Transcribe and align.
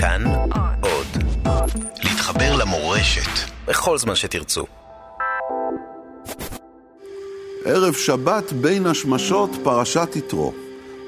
כאן 0.00 0.24
עוד. 0.80 1.06
להתחבר 2.04 2.56
למורשת 2.56 3.50
בכל 3.66 3.98
זמן 3.98 4.14
שתרצו. 4.14 4.64
ערב 7.64 7.94
שבת 7.94 8.52
בין 8.52 8.86
השמשות 8.86 9.50
פרשת 9.62 10.08
יתרו. 10.16 10.52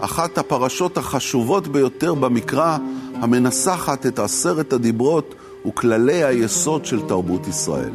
אחת 0.00 0.38
הפרשות 0.38 0.98
החשובות 0.98 1.68
ביותר 1.68 2.14
במקרא, 2.14 2.78
המנסחת 3.14 4.06
את 4.06 4.18
עשרת 4.18 4.72
הדיברות 4.72 5.34
וכללי 5.66 6.24
היסוד 6.24 6.84
של 6.84 7.00
תרבות 7.08 7.46
ישראל. 7.46 7.92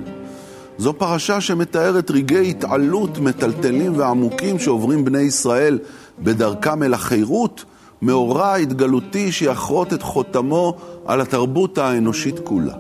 זו 0.78 0.94
פרשה 0.94 1.42
שמתארת 1.42 2.12
רגעי 2.12 2.50
התעלות 2.50 3.18
מטלטלים 3.18 3.98
ועמוקים 3.98 4.60
שעוברים 4.60 5.06
בני 5.06 5.22
ישראל 5.22 5.80
בדרכם 6.20 6.84
אל 6.84 6.94
החירות, 6.94 7.66
מאורע 8.02 8.56
התגלותי 8.56 9.32
שיחרוט 9.32 9.94
את 9.94 10.02
חותמו 10.04 10.76
על 11.06 11.22
התרבות 11.22 11.78
האנושית 11.78 12.40
כולה. 12.40 12.74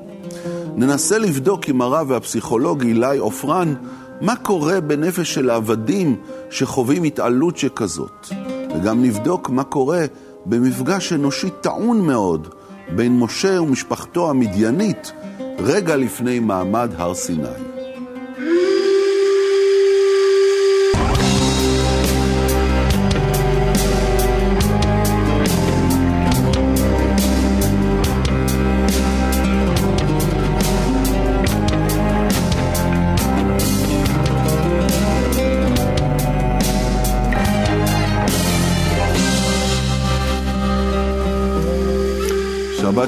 ננסה 0.75 1.17
לבדוק 1.17 1.69
עם 1.69 1.81
הרב 1.81 2.09
והפסיכולוג 2.09 2.81
אילי 2.81 3.17
עופרן 3.17 3.73
מה 4.21 4.35
קורה 4.35 4.81
בנפש 4.81 5.33
של 5.33 5.49
עבדים 5.49 6.15
שחווים 6.49 7.03
התעלות 7.03 7.57
שכזאת. 7.57 8.27
וגם 8.75 9.03
נבדוק 9.03 9.49
מה 9.49 9.63
קורה 9.63 10.05
במפגש 10.45 11.13
אנושי 11.13 11.49
טעון 11.61 12.01
מאוד 12.01 12.47
בין 12.95 13.19
משה 13.19 13.61
ומשפחתו 13.61 14.29
המדיינית 14.29 15.11
רגע 15.59 15.95
לפני 15.95 16.39
מעמד 16.39 16.91
הר 16.97 17.13
סיני. 17.13 17.74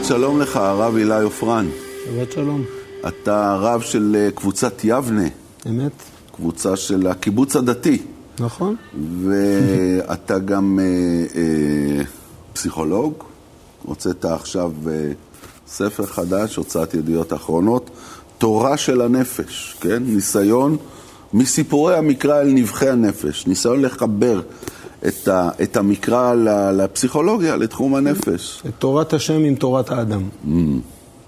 שלום 0.07 0.41
לך, 0.41 0.55
הרב 0.55 0.95
אילי 0.95 1.23
עופרן. 1.23 1.69
שבת 2.05 2.31
שלום. 2.31 2.63
אתה 3.07 3.51
הרב 3.51 3.81
של 3.81 4.15
אה, 4.19 4.31
קבוצת 4.31 4.73
יבנה, 4.83 5.27
אמת? 5.69 5.91
קבוצה 6.35 6.75
של 6.75 7.07
הקיבוץ 7.07 7.55
הדתי, 7.55 8.01
נכון. 8.39 8.75
ואתה 9.23 10.39
גם 10.39 10.79
אה, 10.79 10.85
אה, 11.35 12.03
פסיכולוג. 12.53 13.13
הוצאת 13.83 14.25
עכשיו 14.25 14.71
אה, 14.87 15.11
ספר 15.67 16.05
חדש, 16.05 16.55
הוצאת 16.55 16.93
ידיעות 16.93 17.33
אחרונות, 17.33 17.89
תורה 18.37 18.77
של 18.77 19.01
הנפש, 19.01 19.75
כן? 19.81 20.03
ניסיון 20.05 20.77
מסיפורי 21.33 21.95
המקרא 21.95 22.41
אל 22.41 22.47
נבחי 22.47 22.89
הנפש, 22.89 23.47
ניסיון 23.47 23.81
לחבר 23.81 24.41
את, 25.07 25.27
ה, 25.27 25.49
את 25.63 25.77
המקרא 25.77 26.33
לפסיכולוגיה, 26.73 27.55
לתחום 27.55 27.95
הנפש. 27.95 28.63
את 28.65 28.71
תורת 28.79 29.13
השם 29.13 29.43
עם 29.43 29.55
תורת 29.55 29.91
האדם. 29.91 30.23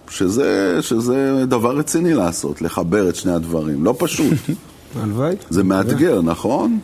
שזה, 0.10 0.78
שזה 0.82 1.46
דבר 1.48 1.78
רציני 1.78 2.14
לעשות, 2.14 2.62
לחבר 2.62 3.10
את 3.10 3.16
שני 3.16 3.32
הדברים. 3.32 3.84
לא 3.84 3.96
פשוט. 3.98 4.34
הלוואי. 5.02 5.36
זה 5.50 5.64
מאתגר, 5.64 6.22
נכון? 6.22 6.80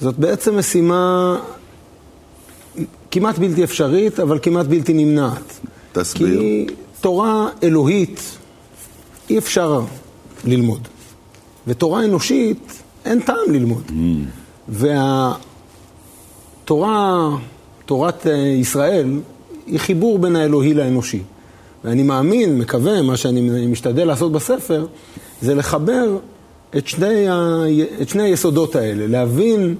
זאת 0.00 0.18
בעצם 0.18 0.58
משימה 0.58 1.36
כמעט 3.10 3.38
בלתי 3.38 3.64
אפשרית, 3.64 4.20
אבל 4.20 4.38
כמעט 4.42 4.66
בלתי 4.66 4.92
נמנעת. 4.92 5.60
תסביר. 5.92 6.38
כי 6.38 6.66
תורה 7.00 7.48
אלוהית 7.62 8.20
אי 9.30 9.38
אפשר 9.38 9.80
ללמוד. 10.44 10.88
ותורה 11.66 12.04
אנושית 12.04 12.82
אין 13.04 13.20
טעם 13.20 13.52
ללמוד. 13.52 13.92
והתורה, 16.62 17.28
תורת 17.86 18.26
אה, 18.26 18.32
ישראל, 18.32 19.20
היא 19.66 19.78
חיבור 19.78 20.18
בין 20.18 20.36
האלוהי 20.36 20.74
לאנושי. 20.74 21.22
ואני 21.84 22.02
מאמין, 22.02 22.58
מקווה, 22.58 23.02
מה 23.02 23.16
שאני 23.16 23.66
משתדל 23.66 24.04
לעשות 24.04 24.32
בספר, 24.32 24.86
זה 25.40 25.54
לחבר 25.54 26.16
את 26.76 26.86
שני, 26.86 27.28
ה... 27.28 27.62
את 28.02 28.08
שני 28.08 28.22
היסודות 28.22 28.76
האלה, 28.76 29.06
להבין 29.06 29.74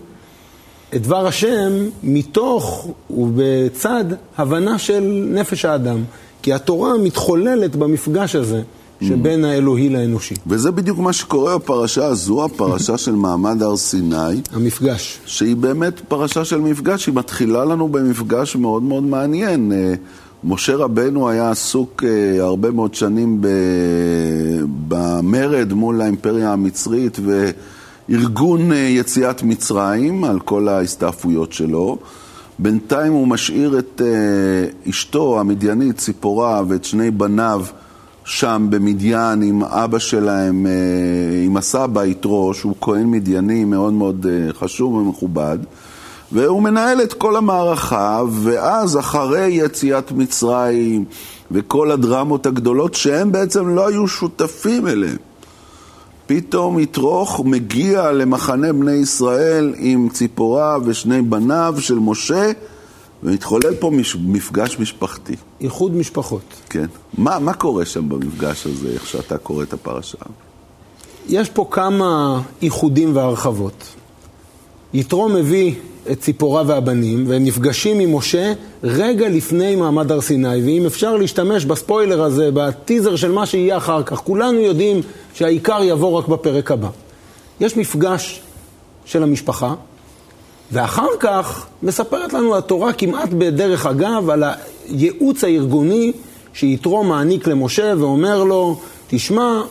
את 0.94 1.02
דבר 1.02 1.26
השם 1.26 1.72
מתוך 2.02 2.88
ובצד 3.10 4.04
הבנה 4.38 4.78
של 4.78 5.26
נפש 5.30 5.64
האדם. 5.64 6.04
כי 6.42 6.52
התורה 6.52 6.98
מתחוללת 6.98 7.76
במפגש 7.76 8.36
הזה 8.36 8.62
שבין 9.08 9.44
האלוהי 9.44 9.88
לאנושי. 9.88 10.34
וזה 10.46 10.70
בדיוק 10.70 10.98
מה 10.98 11.12
שקורה 11.12 11.58
בפרשה 11.58 12.06
הזו, 12.06 12.44
הפרשה 12.44 12.98
של 12.98 13.14
מעמד 13.14 13.62
הר 13.62 13.76
סיני, 13.76 14.40
המפגש. 14.52 15.18
שהיא 15.26 15.56
באמת 15.56 16.00
פרשה 16.08 16.44
של 16.44 16.60
מפגש, 16.60 17.06
היא 17.06 17.14
מתחילה 17.14 17.64
לנו 17.64 17.88
במפגש 17.88 18.56
מאוד 18.56 18.82
מאוד 18.82 19.02
מעניין. 19.02 19.72
אה, 19.72 19.94
משה 20.44 20.76
רבנו 20.76 21.28
היה 21.28 21.50
עסוק 21.50 22.04
אה, 22.06 22.44
הרבה 22.44 22.70
מאוד 22.70 22.94
שנים 22.94 23.40
במרד 24.88 25.72
מול 25.72 26.00
האימפריה 26.00 26.52
המצרית 26.52 27.18
וארגון 28.08 28.72
אה, 28.72 28.76
יציאת 28.76 29.42
מצרים 29.42 30.24
על 30.24 30.40
כל 30.40 30.68
ההסתעפויות 30.68 31.52
שלו. 31.52 31.98
בינתיים 32.58 33.12
הוא 33.12 33.28
משאיר 33.28 33.78
את 33.78 34.00
אשתו 34.88 35.40
המדיינית, 35.40 35.98
ציפורה, 35.98 36.62
ואת 36.68 36.84
שני 36.84 37.10
בניו 37.10 37.64
שם 38.24 38.66
במדיין 38.70 39.42
עם 39.42 39.64
אבא 39.64 39.98
שלהם, 39.98 40.66
אה, 40.66 40.72
עם 41.44 41.56
הסבא 41.56 42.04
יתרו, 42.04 42.54
שהוא 42.54 42.74
כהן 42.80 43.10
מדייני 43.10 43.64
מאוד 43.64 43.92
מאוד 43.92 44.26
אה, 44.30 44.52
חשוב 44.52 44.94
ומכובד. 44.94 45.58
והוא 46.32 46.62
מנהל 46.62 47.02
את 47.02 47.12
כל 47.12 47.36
המערכה, 47.36 48.22
ואז 48.30 48.98
אחרי 48.98 49.48
יציאת 49.52 50.12
מצרים 50.12 51.04
וכל 51.50 51.90
הדרמות 51.90 52.46
הגדולות, 52.46 52.94
שהם 52.94 53.32
בעצם 53.32 53.68
לא 53.68 53.88
היו 53.88 54.08
שותפים 54.08 54.86
אליהם, 54.86 55.16
פתאום 56.26 56.78
יתרוך 56.78 57.40
מגיע 57.44 58.12
למחנה 58.12 58.72
בני 58.72 58.92
ישראל 58.92 59.74
עם 59.76 60.08
ציפורה 60.08 60.76
ושני 60.84 61.22
בניו 61.22 61.74
של 61.78 61.98
משה, 61.98 62.52
ומתחולל 63.22 63.74
פה 63.74 63.90
מש- 63.90 64.16
מפגש 64.26 64.78
משפחתי. 64.78 65.34
איחוד 65.60 65.94
משפחות. 65.96 66.42
כן. 66.70 66.86
מה, 67.18 67.38
מה 67.38 67.54
קורה 67.54 67.84
שם 67.84 68.08
במפגש 68.08 68.66
הזה, 68.66 68.88
איך 68.88 69.06
שאתה 69.06 69.38
קורא 69.38 69.62
את 69.62 69.72
הפרשה? 69.72 70.18
יש 71.28 71.50
פה 71.50 71.66
כמה 71.70 72.40
איחודים 72.62 73.16
והרחבות. 73.16 73.84
יתרו 74.94 75.28
מביא 75.28 75.74
את 76.10 76.20
ציפורה 76.20 76.62
והבנים, 76.66 77.24
והם 77.28 77.44
נפגשים 77.44 77.98
עם 78.00 78.14
משה 78.16 78.52
רגע 78.82 79.28
לפני 79.28 79.76
מעמד 79.76 80.12
הר 80.12 80.20
סיני, 80.20 80.62
ואם 80.62 80.86
אפשר 80.86 81.16
להשתמש 81.16 81.64
בספוילר 81.64 82.22
הזה, 82.22 82.50
בטיזר 82.54 83.16
של 83.16 83.32
מה 83.32 83.46
שיהיה 83.46 83.76
אחר 83.76 84.02
כך, 84.02 84.18
כולנו 84.18 84.58
יודעים 84.60 85.00
שהעיקר 85.34 85.78
יבוא 85.82 86.18
רק 86.18 86.28
בפרק 86.28 86.70
הבא. 86.70 86.88
יש 87.60 87.76
מפגש 87.76 88.42
של 89.04 89.22
המשפחה, 89.22 89.74
ואחר 90.72 91.08
כך 91.20 91.66
מספרת 91.82 92.32
לנו 92.32 92.56
התורה 92.56 92.92
כמעט 92.92 93.28
בדרך 93.28 93.86
אגב 93.86 94.30
על 94.30 94.44
הייעוץ 94.88 95.44
הארגוני 95.44 96.12
שיתרו 96.54 97.04
מעניק 97.04 97.46
למשה 97.46 97.94
ואומר 97.98 98.44
לו, 98.44 98.80
תשמע, 99.08 99.62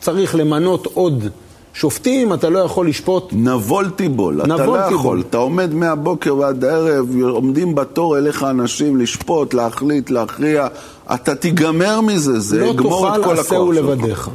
צריך 0.00 0.34
למנות 0.34 0.86
עוד 0.94 1.28
שופטים, 1.74 2.32
אתה 2.32 2.50
לא 2.50 2.58
יכול 2.58 2.88
לשפוט 2.88 3.28
נבול 3.32 3.90
תיבול, 3.90 4.40
אתה 4.40 4.48
נבול 4.48 4.78
לא 4.78 4.82
תיבול. 4.88 5.00
יכול, 5.00 5.22
אתה 5.28 5.36
עומד 5.36 5.74
מהבוקר 5.74 6.36
ועד 6.36 6.64
הערב, 6.64 7.06
עומדים 7.22 7.74
בתור 7.74 8.18
אליך 8.18 8.42
אנשים 8.42 8.96
לשפוט, 8.96 9.54
להחליט, 9.54 10.10
להכריע, 10.10 10.66
אתה 11.14 11.34
תיגמר 11.34 12.00
מזה, 12.00 12.40
זה 12.40 12.60
לא 12.60 12.66
יגמור 12.66 13.08
את 13.08 13.24
כל 13.24 13.38
עשהו 13.38 13.72
הכוח 13.72 13.74
שלך. 13.74 13.84
לבדיך. 13.84 14.30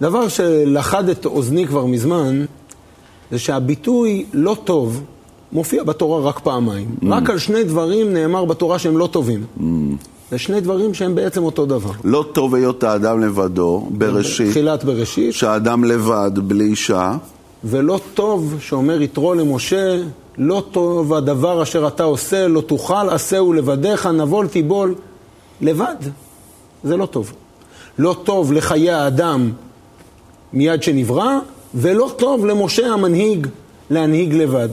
דבר 0.00 0.28
שלכד 0.28 1.08
את 1.08 1.26
אוזני 1.26 1.66
כבר 1.66 1.86
מזמן, 1.86 2.44
זה 3.30 3.38
שהביטוי 3.38 4.24
לא 4.32 4.56
טוב 4.64 5.02
מופיע 5.52 5.84
בתורה 5.84 6.20
רק 6.20 6.38
פעמיים. 6.38 6.86
Mm. 7.02 7.06
רק 7.10 7.30
על 7.30 7.38
שני 7.38 7.64
דברים 7.64 8.12
נאמר 8.12 8.44
בתורה 8.44 8.78
שהם 8.78 8.98
לא 8.98 9.06
טובים. 9.06 9.44
זה 10.30 10.38
שני 10.38 10.60
דברים 10.60 10.94
שהם 10.94 11.14
בעצם 11.14 11.44
אותו 11.44 11.66
דבר. 11.66 11.90
לא 12.04 12.24
טוב 12.32 12.54
היות 12.54 12.84
האדם 12.84 13.20
לבדו, 13.20 13.86
בראשית, 13.90 14.50
תחילת 14.50 14.84
בראשית, 14.84 15.34
שהאדם 15.34 15.84
לבד, 15.84 16.30
בלי 16.34 16.64
אישה, 16.64 17.16
ולא 17.64 18.00
טוב, 18.14 18.54
שאומר 18.60 19.02
יתרו 19.02 19.34
למשה, 19.34 20.02
לא 20.38 20.62
טוב 20.70 21.14
הדבר 21.14 21.62
אשר 21.62 21.86
אתה 21.86 22.04
עושה, 22.04 22.48
לא 22.48 22.60
תוכל 22.60 23.08
עשהו 23.08 23.52
לבדיך, 23.52 24.06
נבול 24.06 24.46
תיבול, 24.46 24.94
לבד. 25.60 25.96
זה 26.84 26.96
לא 26.96 27.06
טוב. 27.06 27.32
לא 27.98 28.16
טוב 28.24 28.52
לחיי 28.52 28.90
האדם 28.90 29.50
מיד 30.52 30.82
שנברא, 30.82 31.38
ולא 31.74 32.10
טוב 32.16 32.46
למשה 32.46 32.86
המנהיג 32.86 33.46
להנהיג 33.90 34.34
לבד. 34.34 34.68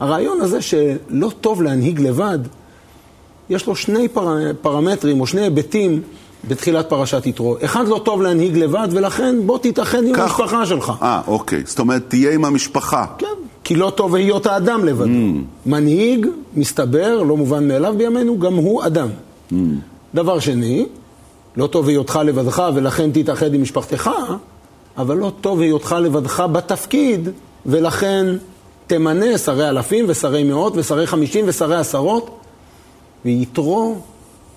הרעיון 0.00 0.40
הזה 0.40 0.62
שלא 0.62 1.30
טוב 1.40 1.62
להנהיג 1.62 2.00
לבד, 2.00 2.38
יש 3.50 3.66
לו 3.66 3.76
שני 3.76 4.08
פר... 4.08 4.52
פרמטרים 4.62 5.20
או 5.20 5.26
שני 5.26 5.40
היבטים 5.40 6.02
בתחילת 6.48 6.88
פרשת 6.88 7.26
יתרו. 7.26 7.56
אחד 7.64 7.88
לא 7.88 8.00
טוב 8.04 8.22
להנהיג 8.22 8.56
לבד, 8.56 8.88
ולכן 8.90 9.36
בוא 9.46 9.58
תתאחד 9.58 10.04
עם 10.04 10.14
כך. 10.14 10.40
המשפחה 10.40 10.66
שלך. 10.66 10.92
אה, 11.02 11.20
אוקיי. 11.26 11.62
זאת 11.66 11.78
אומרת, 11.78 12.02
תהיה 12.08 12.32
עם 12.32 12.44
המשפחה. 12.44 13.04
כן, 13.18 13.26
כי 13.64 13.76
לא 13.76 13.92
טוב 13.96 14.14
היות 14.14 14.46
האדם 14.46 14.84
לבדו. 14.84 15.40
מנהיג, 15.66 16.26
מסתבר, 16.54 17.22
לא 17.22 17.36
מובן 17.36 17.68
מאליו 17.68 17.94
בימינו, 17.98 18.38
גם 18.38 18.54
הוא 18.54 18.86
אדם. 18.86 19.08
דבר 20.14 20.38
שני, 20.38 20.86
לא 21.56 21.66
טוב 21.66 21.88
היותך 21.88 22.20
לבדך 22.24 22.62
ולכן 22.74 23.10
תתאחד 23.12 23.54
עם 23.54 23.62
משפחתך, 23.62 24.10
אבל 24.98 25.16
לא 25.16 25.32
טוב 25.40 25.60
היותך 25.60 25.96
לבדך 26.00 26.40
בתפקיד, 26.52 27.28
ולכן 27.66 28.26
תמנה 28.86 29.38
שרי 29.38 29.68
אלפים 29.68 30.04
ושרי 30.08 30.44
מאות 30.44 30.72
ושרי 30.76 31.06
חמישים 31.06 31.44
ושרי 31.48 31.76
עשרות, 31.76 32.38
ויתרו 33.24 33.96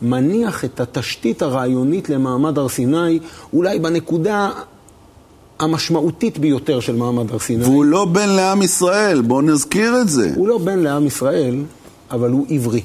מניח 0.01 0.65
את 0.65 0.79
התשתית 0.79 1.41
הרעיונית 1.41 2.09
למעמד 2.09 2.57
הר 2.57 2.69
סיני, 2.69 3.19
אולי 3.53 3.79
בנקודה 3.79 4.49
המשמעותית 5.59 6.37
ביותר 6.37 6.79
של 6.79 6.95
מעמד 6.95 7.31
הר 7.31 7.39
סיני. 7.39 7.63
והוא 7.63 7.85
לא 7.85 8.05
בן 8.05 8.29
לעם 8.29 8.61
ישראל, 8.61 9.21
בואו 9.21 9.41
נזכיר 9.41 10.01
את 10.01 10.09
זה. 10.09 10.31
הוא 10.35 10.47
לא 10.47 10.57
בן 10.57 10.79
לעם 10.79 11.07
ישראל, 11.07 11.63
אבל 12.11 12.31
הוא 12.31 12.45
עברי. 12.49 12.81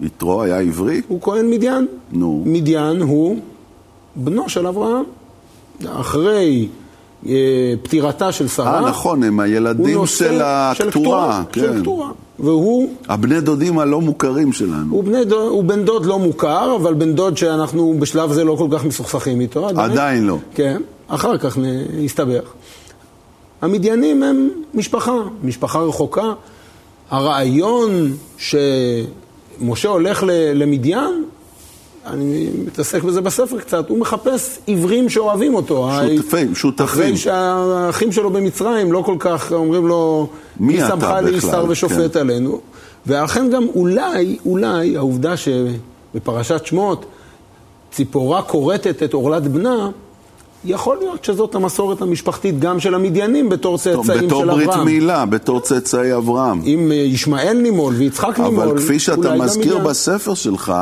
יתרו 0.00 0.42
היה 0.42 0.58
עברי? 0.58 1.02
הוא 1.08 1.22
כהן 1.22 1.50
מדיין. 1.50 1.86
נו. 2.12 2.42
מדיין 2.46 3.02
הוא 3.02 3.36
בנו 4.16 4.48
של 4.48 4.66
אברהם. 4.66 5.04
אחרי 5.86 6.68
אה, 7.26 7.74
פטירתה 7.82 8.32
של 8.32 8.48
שרה, 8.48 8.84
אה, 8.84 8.88
נכון, 8.88 9.22
הם 9.22 9.40
הילדים 9.40 10.06
של 10.06 10.40
הקטורה. 10.42 11.42
של 11.54 11.72
כן. 11.72 11.80
קטורה. 11.80 12.10
והוא 12.38 12.88
הבני 13.08 13.40
דודים 13.40 13.78
הלא 13.78 14.00
מוכרים 14.00 14.52
שלנו. 14.52 14.94
הוא, 14.94 15.04
בני 15.04 15.24
דוד, 15.24 15.48
הוא 15.48 15.64
בן 15.64 15.84
דוד 15.84 16.06
לא 16.06 16.18
מוכר, 16.18 16.76
אבל 16.76 16.94
בן 16.94 17.14
דוד 17.14 17.36
שאנחנו 17.36 17.94
בשלב 17.98 18.32
זה 18.32 18.44
לא 18.44 18.54
כל 18.58 18.68
כך 18.72 18.84
מסוכסכים 18.84 19.40
איתו. 19.40 19.68
עדיין 19.68 20.26
לא. 20.26 20.36
כן, 20.54 20.82
אחר 21.08 21.38
כך 21.38 21.58
נסתבך. 21.98 22.42
המדיינים 23.62 24.22
הם 24.22 24.48
משפחה, 24.74 25.12
משפחה 25.42 25.78
רחוקה. 25.78 26.32
הרעיון 27.10 27.90
שמשה 28.38 29.88
הולך 29.88 30.24
למדיין, 30.54 31.24
אני 32.12 32.48
מתעסק 32.66 33.02
בזה 33.02 33.20
בספר 33.20 33.58
קצת, 33.58 33.88
הוא 33.88 33.98
מחפש 33.98 34.58
עיוורים 34.66 35.08
שאוהבים 35.08 35.54
אותו. 35.54 35.90
שותפים, 36.08 36.54
שותפים. 36.54 36.84
אחרי 36.84 37.16
שהאחים 37.16 38.12
שלו 38.12 38.30
במצרים 38.30 38.92
לא 38.92 39.02
כל 39.06 39.16
כך 39.18 39.52
אומרים 39.52 39.86
לו, 39.86 40.28
מי 40.60 40.78
אתה 40.78 40.88
שמך 40.88 41.02
בכלל?" 41.02 41.24
לי 41.24 41.40
שר 41.40 41.64
ושופט 41.68 42.12
כן. 42.12 42.20
עלינו. 42.20 42.60
ולכן 43.06 43.50
גם 43.50 43.66
אולי, 43.74 44.38
אולי 44.46 44.96
העובדה 44.96 45.34
שבפרשת 45.36 46.66
שמות 46.66 47.04
ציפורה 47.92 48.42
כורתת 48.42 49.02
את 49.02 49.12
עורלת 49.12 49.46
בנה, 49.46 49.90
יכול 50.64 50.96
להיות 50.96 51.24
שזאת 51.24 51.54
המסורת 51.54 52.02
המשפחתית 52.02 52.58
גם 52.58 52.80
של 52.80 52.94
המדיינים 52.94 53.48
בתור 53.48 53.78
צאצאים 53.78 54.26
בתור 54.26 54.40
של 54.40 54.46
ברית 54.46 54.68
אברהם. 54.68 54.84
מילה, 54.84 55.26
בתור 55.26 55.60
צאצאי 55.60 56.16
אברהם. 56.16 56.62
אם 56.64 56.92
אה, 56.92 56.96
ישמעאל 56.96 57.58
נימול 57.62 57.94
ויצחק 57.94 58.38
נימול, 58.38 58.68
אבל 58.68 58.78
כפי 58.80 58.98
שאתה 58.98 59.34
מזכיר. 59.34 59.78
בספר 59.78 60.34
שלך, 60.34 60.72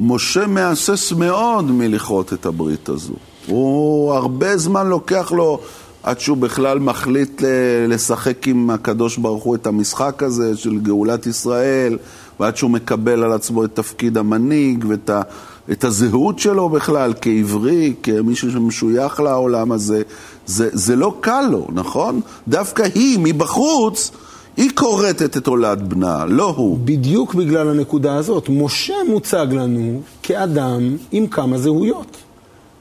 משה 0.00 0.46
מהסס 0.46 1.12
מאוד 1.12 1.70
מלכרות 1.70 2.32
את 2.32 2.46
הברית 2.46 2.88
הזו. 2.88 3.14
הוא 3.46 4.12
הרבה 4.12 4.56
זמן 4.56 4.86
לוקח 4.86 5.32
לו 5.32 5.60
עד 6.02 6.20
שהוא 6.20 6.36
בכלל 6.36 6.78
מחליט 6.78 7.42
לשחק 7.88 8.48
עם 8.48 8.70
הקדוש 8.70 9.16
ברוך 9.16 9.44
הוא 9.44 9.54
את 9.54 9.66
המשחק 9.66 10.22
הזה 10.22 10.56
של 10.56 10.78
גאולת 10.78 11.26
ישראל, 11.26 11.98
ועד 12.40 12.56
שהוא 12.56 12.70
מקבל 12.70 13.24
על 13.24 13.32
עצמו 13.32 13.64
את 13.64 13.70
תפקיד 13.74 14.18
המנהיג 14.18 14.84
ואת 14.88 15.10
ה, 15.10 15.22
את 15.70 15.84
הזהות 15.84 16.38
שלו 16.38 16.68
בכלל 16.68 17.12
כעברי, 17.20 17.94
כמישהו 18.02 18.50
שמשוייך 18.50 19.20
לעולם 19.20 19.72
הזה. 19.72 20.02
זה, 20.46 20.68
זה 20.72 20.96
לא 20.96 21.14
קל 21.20 21.44
לו, 21.50 21.68
נכון? 21.72 22.20
דווקא 22.48 22.82
היא, 22.94 23.18
מבחוץ, 23.22 24.10
היא 24.56 24.70
כורתת 24.74 25.36
את 25.36 25.46
הולד 25.46 25.88
בנה, 25.88 26.24
לא 26.24 26.54
הוא. 26.56 26.78
בדיוק 26.84 27.34
בגלל 27.34 27.68
הנקודה 27.68 28.16
הזאת. 28.16 28.48
משה 28.48 28.94
מוצג 29.08 29.46
לנו 29.50 30.00
כאדם 30.22 30.96
עם 31.12 31.26
כמה 31.26 31.58
זהויות. 31.58 32.16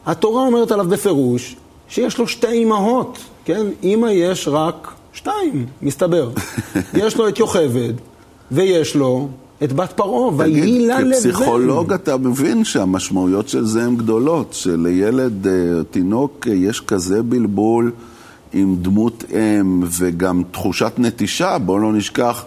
התורה 0.05 0.41
אומרת 0.41 0.71
עליו 0.71 0.85
בפירוש 0.85 1.55
שיש 1.89 2.17
לו 2.17 2.27
שתי 2.27 2.47
אימהות, 2.47 3.17
כן? 3.45 3.65
אימא 3.83 4.07
יש 4.07 4.47
רק 4.47 4.91
שתיים, 5.13 5.65
מסתבר. 5.81 6.29
יש 7.03 7.17
לו 7.17 7.27
את 7.27 7.39
יוכבד, 7.39 7.93
ויש 8.51 8.95
לו 8.95 9.27
את 9.63 9.73
בת 9.73 9.91
פרעה, 9.95 10.37
ויהי 10.37 10.87
לה 10.87 10.99
לבן. 10.99 11.11
כפסיכולוג 11.11 11.93
אתה 11.93 12.17
מבין 12.17 12.63
שהמשמעויות 12.63 13.49
של 13.49 13.65
זה 13.65 13.83
הן 13.83 13.95
גדולות, 13.95 14.53
שלילד, 14.53 15.47
אה, 15.47 15.53
תינוק, 15.91 16.47
אה, 16.49 16.53
יש 16.53 16.81
כזה 16.81 17.23
בלבול 17.23 17.91
עם 18.53 18.75
דמות 18.81 19.23
אם 19.31 19.83
וגם 19.83 20.43
תחושת 20.51 20.91
נטישה, 20.97 21.57
בואו 21.57 21.79
לא 21.79 21.93
נשכח. 21.93 22.45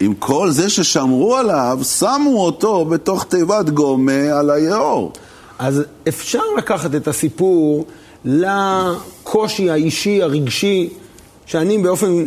עם 0.00 0.14
כל 0.14 0.50
זה 0.50 0.70
ששמרו 0.70 1.36
עליו, 1.36 1.80
שמו 1.98 2.44
אותו 2.44 2.84
בתוך 2.84 3.24
תיבת 3.24 3.70
גומה 3.70 4.38
על 4.38 4.50
היאור. 4.50 5.12
אז 5.58 5.82
אפשר 6.08 6.42
לקחת 6.58 6.94
את 6.94 7.08
הסיפור 7.08 7.86
לקושי 8.24 9.70
האישי, 9.70 10.22
הרגשי, 10.22 10.88
שאני 11.46 11.78
באופן 11.78 12.26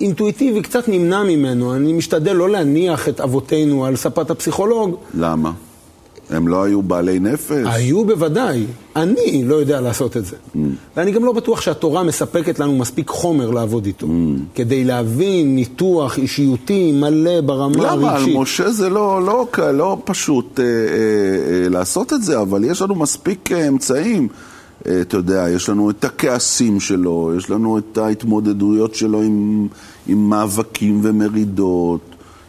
אינטואיטיבי 0.00 0.62
קצת 0.62 0.88
נמנע 0.88 1.22
ממנו. 1.22 1.74
אני 1.76 1.92
משתדל 1.92 2.32
לא 2.32 2.50
להניח 2.50 3.08
את 3.08 3.20
אבותינו 3.20 3.84
על 3.84 3.96
ספת 3.96 4.30
הפסיכולוג. 4.30 4.96
למה? 5.14 5.52
הם 6.30 6.48
לא 6.48 6.62
היו 6.62 6.82
בעלי 6.82 7.18
נפש? 7.18 7.66
היו 7.66 8.04
בוודאי, 8.04 8.64
אני 8.96 9.44
לא 9.44 9.54
יודע 9.54 9.80
לעשות 9.80 10.16
את 10.16 10.24
זה. 10.26 10.36
ואני 10.96 11.10
גם 11.10 11.24
לא 11.24 11.32
בטוח 11.32 11.60
שהתורה 11.60 12.02
מספקת 12.02 12.58
לנו 12.58 12.78
מספיק 12.78 13.08
חומר 13.08 13.50
לעבוד 13.50 13.86
איתו, 13.86 14.06
כדי 14.54 14.84
להבין 14.84 15.54
ניתוח 15.54 16.18
אישיותי 16.18 16.92
מלא 16.92 17.40
ברמה 17.40 17.74
למה? 17.76 17.90
על 17.92 18.16
הרגשית. 18.16 18.36
משה 18.36 18.70
זה 18.70 18.88
לא, 18.90 19.22
לא, 19.26 19.46
ק- 19.50 19.58
לא 19.58 19.98
פשוט 20.04 20.60
אה, 20.60 20.64
אה, 20.64 20.70
אה, 21.62 21.68
לעשות 21.68 22.12
את 22.12 22.22
זה, 22.22 22.40
אבל 22.40 22.64
יש 22.64 22.82
לנו 22.82 22.94
מספיק 22.94 23.52
אה, 23.52 23.68
אמצעים. 23.68 24.28
אה, 24.86 25.00
אתה 25.00 25.16
יודע, 25.16 25.46
יש 25.54 25.68
לנו 25.68 25.90
את 25.90 26.04
הכעסים 26.04 26.80
שלו, 26.80 27.32
יש 27.38 27.50
לנו 27.50 27.78
את 27.78 27.98
ההתמודדויות 27.98 28.94
שלו 28.94 29.22
עם, 29.22 29.66
עם 30.06 30.28
מאבקים 30.30 31.00
ומרידות. 31.02 32.00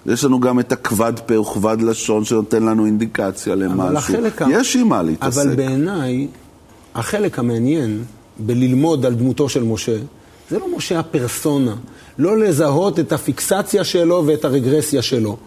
יש 0.06 0.24
לנו 0.24 0.40
גם 0.40 0.60
את 0.60 0.72
הכבד 0.72 1.14
פה 1.26 1.40
וכבד 1.40 1.78
לשון 1.82 2.26
שנותן 2.26 2.64
לנו 2.64 2.86
אינדיקציה 2.86 3.56
למשהו. 3.56 3.82
אבל 3.88 3.98
החלק 3.98 4.42
ה- 4.42 4.48
יש 4.52 4.76
עם 4.76 4.88
מה 4.90 5.02
להתעסק. 5.04 5.42
אבל 5.42 5.56
בעיניי, 5.56 6.28
החלק 6.96 7.40
המעניין 7.40 8.04
בללמוד 8.40 9.06
על 9.06 9.14
דמותו 9.14 9.50
של 9.50 9.64
משה, 9.64 9.98
זה 10.50 10.60
לא 10.60 10.78
משה 10.78 11.00
הפרסונה. 11.00 11.76
לא 12.18 12.38
לזהות 12.38 13.00
את 13.00 13.12
הפיקסציה 13.12 13.84
שלו 13.84 14.24
ואת 14.28 14.46
הרגרסיה 14.46 15.02
שלו. 15.02 15.38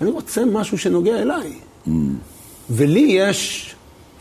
אני 0.00 0.10
רוצה 0.10 0.44
משהו 0.44 0.78
שנוגע 0.78 1.18
אליי. 1.22 1.52
Mm. 1.86 1.90
ולי 2.70 3.00
יש 3.00 3.74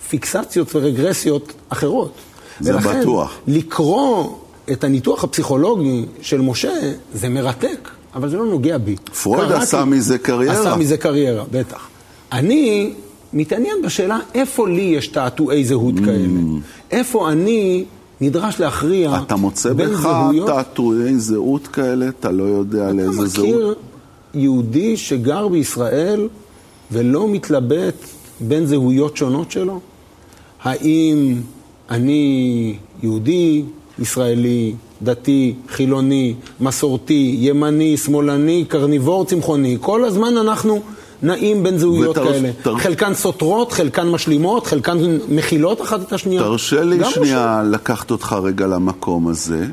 פיקסציות 0.10 0.76
ורגרסיות 0.76 1.54
אחרות. 1.70 2.12
זה 2.60 2.74
ולכן, 2.76 3.02
בטוח. 3.02 3.34
לקרוא 3.48 4.30
את 4.72 4.84
הניתוח 4.84 5.24
הפסיכולוגי 5.24 6.06
של 6.22 6.42
משה 6.42 6.74
זה 7.14 7.30
מרתק, 7.30 7.90
אבל 8.16 8.30
זה 8.30 8.38
לא 8.38 8.46
נוגע 8.46 8.78
בי. 8.78 8.96
פרויד 9.24 9.40
קראתי- 9.50 9.64
עשה 9.64 9.86
מזה 9.86 10.18
קריירה. 10.18 10.60
עשה 10.60 10.76
מזה 10.76 10.98
קריירה, 10.98 11.44
בטח. 11.52 11.88
אני 12.32 12.94
מתעניין 13.34 13.76
בשאלה 13.86 14.20
איפה 14.34 14.68
לי 14.68 14.82
יש 14.82 15.08
תעתועי 15.08 15.66
זהות 15.66 15.96
כאלה. 16.06 16.28
איפה 16.92 17.32
אני 17.32 17.86
נדרש 18.22 18.60
להכריע 18.60 19.20
אתה 19.26 19.36
מוצא 19.36 19.74
בין 19.74 19.90
בך 19.90 20.00
זהויות. 20.02 20.48
תעתועי 20.48 21.20
זהות 21.20 21.68
כאלה? 21.68 22.08
אתה 22.10 22.32
לא 22.32 22.44
יודע 22.44 22.84
אתה 22.86 22.94
לאיזה 22.94 23.26
זהות? 23.28 23.48
מכיר 23.48 23.76
יהודי 24.34 24.98
שגר 24.98 25.48
בישראל 25.48 26.28
ולא 26.92 27.28
מתלבט 27.30 27.96
בין 28.40 28.66
זהויות 28.66 29.18
שונות 29.18 29.52
שלו? 29.52 29.80
האם 30.64 31.36
אני 31.90 32.76
יהודי, 33.04 33.64
ישראלי, 34.00 34.74
דתי, 35.06 35.54
חילוני, 35.70 36.34
מסורתי, 36.62 37.36
ימני, 37.40 37.98
שמאלני, 37.98 38.66
קרניבור, 38.68 39.26
צמחוני? 39.26 39.78
כל 39.82 40.06
הזמן 40.06 40.38
אנחנו 40.38 40.82
נעים 41.24 41.64
בין 41.64 41.78
זהויות 41.78 42.18
ותר- 42.18 42.32
כאלה. 42.34 42.50
תר- 42.62 42.78
חלקן 42.78 43.14
סותרות, 43.14 43.72
חלקן 43.72 44.08
משלימות, 44.10 44.68
חלקן 44.68 44.98
מכילות 45.30 45.82
אחת 45.82 46.02
את 46.02 46.14
השנייה. 46.14 46.42
תרשה 46.42 46.84
לי 46.84 47.00
שנייה 47.14 47.64
לקחת 47.72 48.12
אותך 48.12 48.36
רגע 48.44 48.68
למקום 48.68 49.28
הזה. 49.28 49.66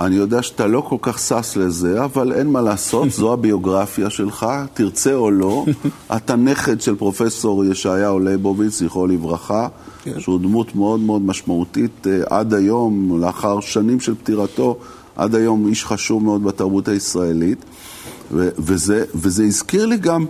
אני 0.00 0.16
יודע 0.16 0.42
שאתה 0.42 0.66
לא 0.66 0.80
כל 0.80 0.96
כך 1.00 1.18
שש 1.18 1.56
לזה, 1.56 2.04
אבל 2.04 2.32
אין 2.32 2.46
מה 2.46 2.60
לעשות, 2.60 3.10
זו 3.10 3.32
הביוגרפיה 3.32 4.10
שלך, 4.10 4.46
תרצה 4.74 5.14
או 5.14 5.30
לא. 5.30 5.64
אתה 6.16 6.36
נכד 6.36 6.80
של 6.80 6.96
פרופסור 6.96 7.64
ישעיהו 7.64 8.18
ליבוביץ, 8.18 8.78
זכרו 8.78 9.06
לברכה, 9.06 9.68
כן. 10.02 10.20
שהוא 10.20 10.40
דמות 10.40 10.76
מאוד 10.76 11.00
מאוד 11.00 11.22
משמעותית 11.22 12.06
אה, 12.06 12.38
עד 12.38 12.54
היום, 12.54 13.20
לאחר 13.20 13.60
שנים 13.60 14.00
של 14.00 14.14
פטירתו. 14.14 14.78
עד 15.16 15.34
היום 15.34 15.68
איש 15.68 15.84
חשוב 15.84 16.22
מאוד 16.22 16.44
בתרבות 16.44 16.88
הישראלית, 16.88 17.64
ו- 18.32 18.48
וזה, 18.58 19.04
וזה 19.14 19.44
הזכיר 19.44 19.86
לי 19.86 19.96
גם 19.96 20.26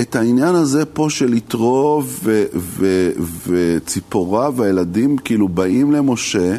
את 0.00 0.16
העניין 0.16 0.54
הזה 0.54 0.84
פה 0.84 1.06
של 1.10 1.34
יתרו 1.34 2.02
ו- 2.04 2.44
ו- 2.54 3.10
וציפורה 3.46 4.50
והילדים 4.56 5.16
כאילו 5.16 5.48
באים 5.48 5.92
למשה. 5.92 6.56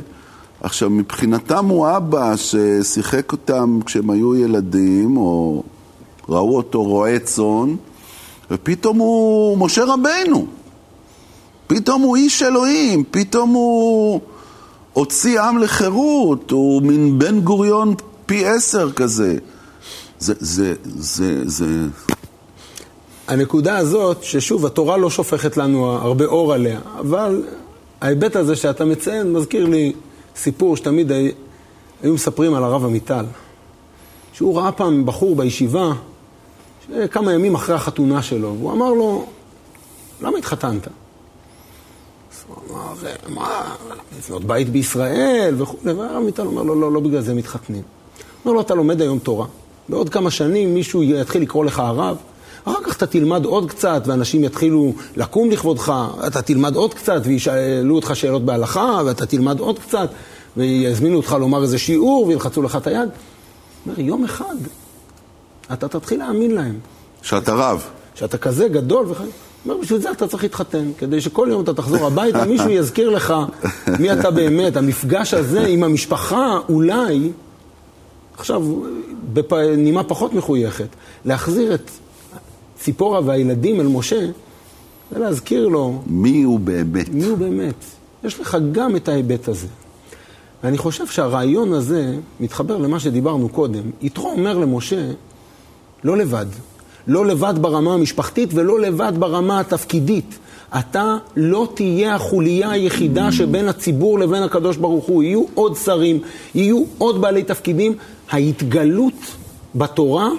עכשיו, 0.65 0.89
מבחינתם 0.89 1.65
הוא 1.65 1.88
אבא 1.98 2.36
ששיחק 2.36 3.31
אותם 3.31 3.79
כשהם 3.86 4.10
היו 4.10 4.36
ילדים, 4.36 5.17
או 5.17 5.63
ראו 6.29 6.57
אותו 6.57 6.84
רועה 6.84 7.19
צאן, 7.19 7.75
ופתאום 8.51 8.98
הוא 8.98 9.57
משה 9.57 9.84
רבנו. 9.84 10.45
פתאום 11.67 12.01
הוא 12.01 12.15
איש 12.15 12.43
אלוהים, 12.43 13.03
פתאום 13.12 13.50
הוא 13.50 14.22
הוציא 14.93 15.41
עם 15.41 15.57
לחירות, 15.57 16.51
הוא 16.51 16.81
מין 16.81 17.19
בן 17.19 17.39
גוריון 17.39 17.93
פי 18.25 18.45
עשר 18.45 18.91
כזה. 18.91 19.38
זה, 20.19 20.34
זה, 20.39 20.74
זה, 20.86 21.41
זה... 21.45 21.65
הנקודה 23.27 23.77
הזאת, 23.77 24.24
ששוב, 24.24 24.65
התורה 24.65 24.98
לא 24.98 25.10
שופכת 25.10 25.57
לנו 25.57 25.86
הרבה 25.86 26.25
אור 26.25 26.53
עליה, 26.53 26.79
אבל 27.00 27.43
ההיבט 28.01 28.36
הזה 28.36 28.55
שאתה 28.55 28.86
מציין 28.86 29.34
מזכיר 29.34 29.65
לי 29.65 29.93
סיפור 30.35 30.77
שתמיד 30.77 31.11
היו 31.11 32.13
מספרים 32.13 32.53
על 32.53 32.63
הרב 32.63 32.85
עמיטל. 32.85 33.25
שהוא 34.33 34.57
ראה 34.57 34.71
פעם 34.71 35.05
בחור 35.05 35.35
בישיבה, 35.35 35.91
כמה 37.11 37.33
ימים 37.33 37.55
אחרי 37.55 37.75
החתונה 37.75 38.21
שלו, 38.21 38.55
והוא 38.59 38.71
אמר 38.71 38.89
לו, 38.89 39.25
למה 40.21 40.37
התחתנת? 40.37 40.87
הוא 42.47 42.57
אמר, 42.71 42.93
מה, 43.27 43.75
לבנות 44.17 44.43
בית 44.43 44.69
בישראל 44.69 45.55
וכולי, 45.57 45.93
והרב 45.93 46.15
עמיטל 46.15 46.45
אומר 46.45 46.63
לו, 46.63 46.81
לא, 46.81 46.91
לא 46.91 46.99
בגלל 46.99 47.21
זה 47.21 47.33
מתחתנים. 47.33 47.81
הוא 47.81 48.23
אומר 48.45 48.53
לו, 48.53 48.61
אתה 48.61 48.75
לומד 48.75 49.01
היום 49.01 49.19
תורה. 49.19 49.45
בעוד 49.89 50.09
כמה 50.09 50.31
שנים 50.31 50.73
מישהו 50.73 51.03
יתחיל 51.03 51.41
לקרוא 51.41 51.65
לך 51.65 51.79
הרב, 51.79 52.17
אחר 52.65 52.84
כך 52.84 52.98
אתה 52.98 53.05
תלמד 53.05 53.45
עוד 53.45 53.69
קצת, 53.69 54.03
ואנשים 54.05 54.43
יתחילו 54.43 54.93
לקום 55.15 55.51
לכבודך, 55.51 55.93
אתה 56.27 56.41
תלמד 56.41 56.75
עוד 56.75 56.93
קצת, 56.93 57.22
וישאלו 57.24 57.95
אותך 57.95 58.12
שאלות 58.15 58.45
בהלכה, 58.45 59.01
ואתה 59.05 59.25
תלמד 59.25 59.60
עוד 59.60 59.79
קצת, 59.79 60.10
ויזמינו 60.57 61.17
אותך 61.17 61.36
לומר 61.39 61.63
איזה 61.63 61.77
שיעור, 61.77 62.27
וילחצו 62.27 62.62
לך 62.62 62.75
את 62.75 62.88
היד. 62.88 63.10
אומר, 63.86 64.00
יום 64.00 64.24
אחד 64.24 64.55
אתה 65.74 65.88
תתחיל 65.88 66.19
להאמין 66.19 66.51
להם. 66.51 66.79
שאתה 67.22 67.53
רב. 67.53 67.84
שאתה 68.15 68.38
כזה 68.38 68.67
גדול 68.67 69.05
וחי... 69.10 69.24
אומר, 69.65 69.77
בשביל 69.81 70.00
זה 70.00 70.12
אתה 70.12 70.27
צריך 70.27 70.43
להתחתן, 70.43 70.91
כדי 70.98 71.22
שכל 71.22 71.48
יום 71.51 71.63
אתה 71.63 71.74
תחזור 71.74 72.07
הביתה, 72.07 72.45
מישהו 72.45 72.69
יזכיר 72.69 73.10
לך 73.10 73.34
מי 74.00 74.13
אתה 74.13 74.31
באמת. 74.31 74.77
המפגש 74.77 75.34
הזה 75.34 75.62
עם 75.62 75.84
המשפחה, 75.84 76.60
אולי, 76.69 77.31
עכשיו, 78.38 78.63
בנימה 79.34 80.03
פחות 80.03 80.34
מחויכת, 80.34 80.88
להחזיר 81.25 81.74
את 81.74 81.91
ציפורה 82.79 83.20
והילדים 83.25 83.79
אל 83.79 83.88
משה, 83.88 84.25
ולהזכיר 85.12 85.67
לו... 85.67 86.01
מי 86.08 86.44
הוא 86.44 86.60
באמת. 86.60 87.10
מי 87.10 87.25
הוא 87.25 87.38
באמת. 87.38 87.86
יש 88.24 88.39
לך 88.39 88.58
גם 88.72 88.96
את 88.96 89.08
ההיבט 89.08 89.48
הזה. 89.48 89.67
ואני 90.63 90.77
חושב 90.77 91.08
שהרעיון 91.08 91.74
הזה 91.74 92.15
מתחבר 92.39 92.77
למה 92.77 93.00
שדיברנו 93.00 93.50
קודם. 93.50 93.84
יתרו 94.01 94.32
אומר 94.32 94.58
למשה, 94.58 95.12
לא 96.03 96.17
לבד. 96.17 96.46
לא 97.08 97.25
לבד 97.25 97.53
ברמה 97.62 97.94
המשפחתית 97.94 98.50
ולא 98.53 98.79
לבד 98.79 99.13
ברמה 99.20 99.60
התפקידית. 99.60 100.38
אתה 100.79 101.17
לא 101.36 101.67
תהיה 101.74 102.15
החוליה 102.15 102.72
היחידה 102.72 103.32
שבין 103.32 103.67
הציבור 103.67 104.20
לבין 104.20 104.44
הקדוש 104.44 104.77
ברוך 104.77 105.05
הוא. 105.05 105.24
יהיו 105.24 105.44
עוד 105.53 105.75
שרים, 105.75 106.20
יהיו 106.55 106.84
עוד 106.98 107.22
בעלי 107.22 107.44
תפקידים. 107.44 107.96
ההתגלות 108.29 109.13
בתורה 109.75 110.29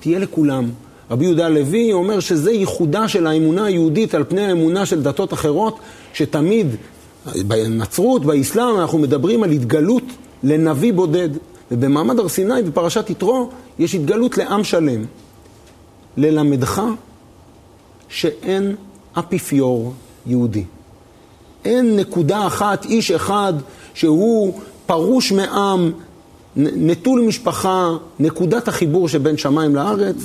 תהיה 0.00 0.18
לכולם. 0.18 0.70
רבי 1.14 1.24
יהודה 1.24 1.46
הלוי 1.46 1.92
אומר 1.92 2.20
שזה 2.20 2.52
ייחודה 2.52 3.08
של 3.08 3.26
האמונה 3.26 3.64
היהודית 3.64 4.14
על 4.14 4.24
פני 4.28 4.46
האמונה 4.46 4.86
של 4.86 5.02
דתות 5.02 5.32
אחרות, 5.32 5.78
שתמיד 6.12 6.66
בנצרות, 7.36 8.24
באסלאם, 8.24 8.80
אנחנו 8.80 8.98
מדברים 8.98 9.42
על 9.42 9.50
התגלות 9.50 10.02
לנביא 10.42 10.92
בודד. 10.92 11.28
ובמעמד 11.70 12.18
הר 12.18 12.28
סיני, 12.28 12.62
בפרשת 12.62 13.10
יתרו, 13.10 13.50
יש 13.78 13.94
התגלות 13.94 14.38
לעם 14.38 14.64
שלם. 14.64 15.04
ללמדך 16.16 16.82
שאין 18.08 18.74
אפיפיור 19.18 19.92
יהודי. 20.26 20.64
אין 21.64 21.96
נקודה 21.96 22.46
אחת, 22.46 22.84
איש 22.84 23.10
אחד, 23.10 23.52
שהוא 23.94 24.60
פרוש 24.86 25.32
מעם, 25.32 25.92
נטול 26.56 27.20
משפחה, 27.20 27.90
נקודת 28.18 28.68
החיבור 28.68 29.08
שבין 29.08 29.36
שמיים 29.36 29.74
לארץ. 29.74 30.16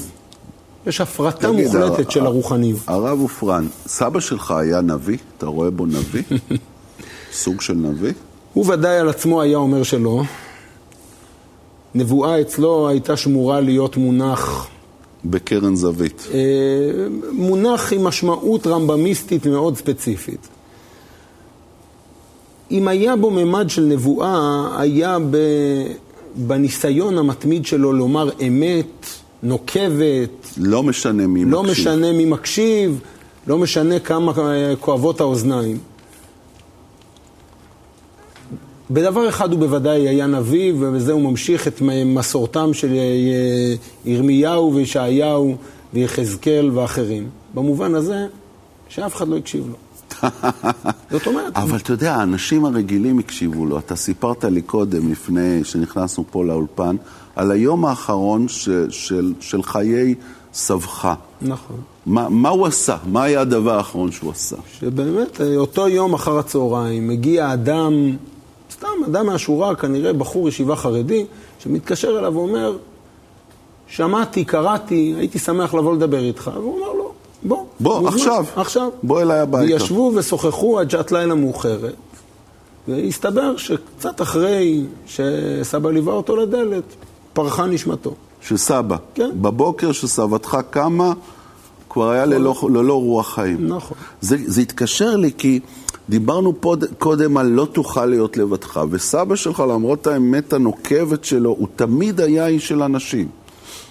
יש 0.87 1.01
הפרטה 1.01 1.51
מוחלטת 1.51 2.11
של 2.11 2.25
הרוחניות. 2.25 2.79
הרב 2.87 3.19
עופרן, 3.21 3.67
סבא 3.87 4.19
שלך 4.19 4.51
היה 4.51 4.81
נביא? 4.81 5.17
אתה 5.37 5.45
רואה 5.45 5.69
בו 5.69 5.85
נביא? 5.85 6.23
סוג 7.33 7.61
של 7.61 7.73
נביא? 7.73 8.13
הוא 8.53 8.65
ודאי 8.67 8.97
על 8.97 9.09
עצמו 9.09 9.41
היה 9.41 9.57
אומר 9.57 9.83
שלא. 9.83 10.21
נבואה 11.95 12.41
אצלו 12.41 12.89
הייתה 12.89 13.17
שמורה 13.17 13.61
להיות 13.61 13.97
מונח... 13.97 14.67
בקרן 15.25 15.75
זווית. 15.75 16.27
אה, 16.33 16.39
מונח 17.31 17.93
עם 17.93 18.03
משמעות 18.03 18.67
רמב"מיסטית 18.67 19.45
מאוד 19.45 19.77
ספציפית. 19.77 20.47
אם 22.71 22.87
היה 22.87 23.15
בו 23.15 23.31
ממד 23.31 23.69
של 23.69 23.81
נבואה, 23.81 24.67
היה 24.81 25.17
ב... 25.31 25.37
בניסיון 26.35 27.17
המתמיד 27.17 27.65
שלו 27.65 27.93
לומר 27.93 28.29
אמת 28.47 29.05
נוקבת. 29.43 30.53
לא 30.57 30.83
משנה 30.83 31.27
מי 31.27 31.45
לא 31.45 31.63
מקשיב. 31.63 31.87
לא 31.87 31.93
משנה 31.93 32.11
מי 32.11 32.25
מקשיב, 32.25 32.99
לא 33.47 33.57
משנה 33.57 33.99
כמה 33.99 34.33
כואבות 34.79 35.21
האוזניים. 35.21 35.77
בדבר 38.91 39.29
אחד 39.29 39.51
הוא 39.51 39.59
בוודאי 39.59 40.07
היה 40.07 40.27
נביא, 40.27 40.73
ובזה 40.79 41.11
הוא 41.11 41.21
ממשיך 41.21 41.67
את 41.67 41.81
מסורתם 42.05 42.73
של 42.73 42.93
אה, 42.93 43.75
ירמיהו 44.05 44.75
וישעיהו 44.75 45.55
ויחזקאל 45.93 46.71
ואחרים. 46.73 47.29
במובן 47.53 47.95
הזה, 47.95 48.25
שאף 48.89 49.15
אחד 49.15 49.27
לא 49.27 49.37
הקשיב 49.37 49.67
לו. 49.67 49.88
זאת 51.11 51.27
אומרת... 51.27 51.57
אבל 51.57 51.77
אתה 51.77 51.93
יודע, 51.93 52.15
האנשים 52.15 52.65
הרגילים 52.65 53.19
הקשיבו 53.19 53.65
לו. 53.65 53.79
אתה 53.79 53.95
סיפרת 53.95 54.43
לי 54.43 54.61
קודם, 54.61 55.11
לפני 55.11 55.63
שנכנסנו 55.63 56.23
פה 56.31 56.45
לאולפן, 56.45 56.95
על 57.35 57.51
היום 57.51 57.85
האחרון 57.85 58.47
של, 58.47 58.87
של, 58.89 59.33
של 59.39 59.63
חיי 59.63 60.15
סבך. 60.53 61.13
נכון. 61.41 61.77
מה, 62.05 62.29
מה 62.29 62.49
הוא 62.49 62.67
עשה? 62.67 62.97
מה 63.05 63.23
היה 63.23 63.41
הדבר 63.41 63.77
האחרון 63.77 64.11
שהוא 64.11 64.31
עשה? 64.31 64.55
שבאמת, 64.79 65.41
אה, 65.41 65.55
אותו 65.55 65.87
יום 65.87 66.13
אחר 66.13 66.39
הצהריים 66.39 67.07
מגיע 67.07 67.53
אדם, 67.53 67.93
סתם 68.71 68.87
אדם 69.05 69.25
מהשורה, 69.25 69.75
כנראה 69.75 70.13
בחור 70.13 70.49
ישיבה 70.49 70.75
חרדי, 70.75 71.25
שמתקשר 71.59 72.19
אליו 72.19 72.33
ואומר, 72.33 72.77
שמעתי, 73.87 74.45
קראתי, 74.45 75.13
הייתי 75.17 75.39
שמח 75.39 75.73
לבוא 75.73 75.95
לדבר 75.95 76.23
איתך. 76.23 76.51
והוא 76.53 76.75
אומר 76.75 76.88
בוא. 77.43 77.65
בוא, 77.79 77.99
מוזמן, 77.99 78.17
עכשיו. 78.17 78.45
עכשיו. 78.55 78.89
בוא 79.03 79.21
אליי 79.21 79.39
הביתה. 79.39 79.73
וישבו 79.73 80.11
ושוחחו 80.15 80.79
עד 80.79 80.91
שעת 80.91 81.11
לילה 81.11 81.35
מאוחרת. 81.35 81.95
והסתבר 82.87 83.57
שקצת 83.57 84.21
אחרי 84.21 84.83
שסבא 85.07 85.91
ליווה 85.91 86.13
אותו 86.13 86.35
לדלת, 86.35 86.83
פרחה 87.33 87.65
נשמתו. 87.65 88.13
של 88.41 88.57
סבא. 88.57 88.97
כן. 89.13 89.29
בבוקר 89.41 89.91
שסבתך 89.91 90.57
קמה, 90.69 91.13
כבר 91.89 92.09
היה 92.09 92.25
ללא, 92.25 92.55
ללא 92.73 93.01
רוח 93.01 93.35
חיים. 93.35 93.67
נכון. 93.67 93.97
זה, 94.21 94.37
זה 94.45 94.61
התקשר 94.61 95.15
לי 95.15 95.31
כי 95.37 95.59
דיברנו 96.09 96.61
פוד, 96.61 96.85
קודם 96.97 97.37
על 97.37 97.47
לא 97.47 97.67
תוכל 97.71 98.05
להיות 98.05 98.37
לבדך, 98.37 98.79
וסבא 98.89 99.35
שלך, 99.35 99.59
למרות 99.59 100.07
האמת 100.07 100.53
הנוקבת 100.53 101.23
שלו, 101.23 101.49
הוא 101.49 101.67
תמיד 101.75 102.21
היה 102.21 102.47
איש 102.47 102.67
של 102.67 102.83
אנשים. 102.83 103.27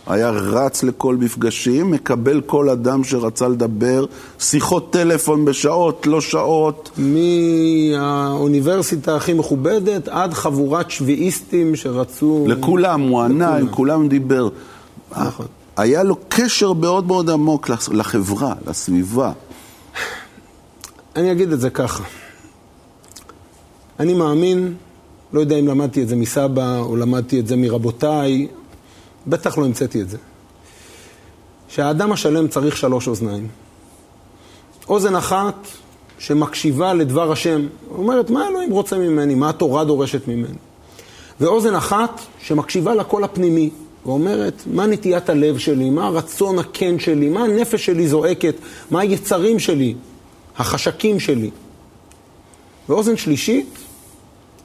היה 0.08 0.30
רץ 0.30 0.82
לכל 0.82 1.16
מפגשים, 1.16 1.90
מקבל 1.90 2.40
כל 2.40 2.68
אדם 2.68 3.04
שרצה 3.04 3.48
לדבר, 3.48 4.04
שיחות 4.38 4.92
טלפון 4.92 5.44
בשעות, 5.44 6.06
לא 6.06 6.20
שעות. 6.20 6.90
מהאוניברסיטה 6.98 9.16
הכי 9.16 9.32
מכובדת 9.32 10.08
עד 10.08 10.34
חבורת 10.34 10.90
שביעיסטים 10.90 11.76
שרצו... 11.76 12.44
לכולם, 12.48 13.00
הוא 13.00 13.22
ענה, 13.22 13.56
עם 13.56 13.68
כולם 13.68 14.08
דיבר. 14.08 14.48
נכון. 15.10 15.46
היה 15.76 16.02
לו 16.02 16.16
קשר 16.28 16.72
מאוד 16.72 17.06
מאוד 17.06 17.30
עמוק 17.30 17.70
לחברה, 17.92 18.54
לסביבה. 18.66 19.32
אני 21.16 21.32
אגיד 21.32 21.52
את 21.52 21.60
זה 21.60 21.70
ככה. 21.70 22.04
אני 24.00 24.14
מאמין, 24.14 24.74
לא 25.32 25.40
יודע 25.40 25.56
אם 25.56 25.68
למדתי 25.68 26.02
את 26.02 26.08
זה 26.08 26.16
מסבא 26.16 26.78
או 26.78 26.96
למדתי 26.96 27.40
את 27.40 27.46
זה 27.46 27.56
מרבותיי, 27.56 28.46
בטח 29.28 29.58
לא 29.58 29.64
המצאתי 29.64 30.02
את 30.02 30.10
זה. 30.10 30.18
שהאדם 31.68 32.12
השלם 32.12 32.48
צריך 32.48 32.76
שלוש 32.76 33.08
אוזניים. 33.08 33.48
אוזן 34.88 35.14
אחת 35.14 35.54
שמקשיבה 36.18 36.94
לדבר 36.94 37.32
השם, 37.32 37.66
אומרת, 37.90 38.30
מה 38.30 38.48
אלוהים 38.48 38.70
רוצה 38.70 38.98
ממני? 38.98 39.34
מה 39.34 39.48
התורה 39.48 39.84
דורשת 39.84 40.28
ממני? 40.28 40.58
ואוזן 41.40 41.74
אחת 41.74 42.20
שמקשיבה 42.42 42.94
לקול 42.94 43.24
הפנימי, 43.24 43.70
ואומרת, 44.06 44.62
מה 44.66 44.86
נטיית 44.86 45.28
הלב 45.28 45.58
שלי, 45.58 45.90
מה 45.90 46.06
הרצון 46.06 46.58
הכן 46.58 46.98
שלי, 46.98 47.28
מה 47.28 47.44
הנפש 47.44 47.86
שלי 47.86 48.08
זועקת, 48.08 48.54
מה 48.90 49.00
היצרים 49.00 49.58
שלי, 49.58 49.94
החשקים 50.56 51.20
שלי. 51.20 51.50
ואוזן 52.88 53.16
שלישית, 53.16 53.78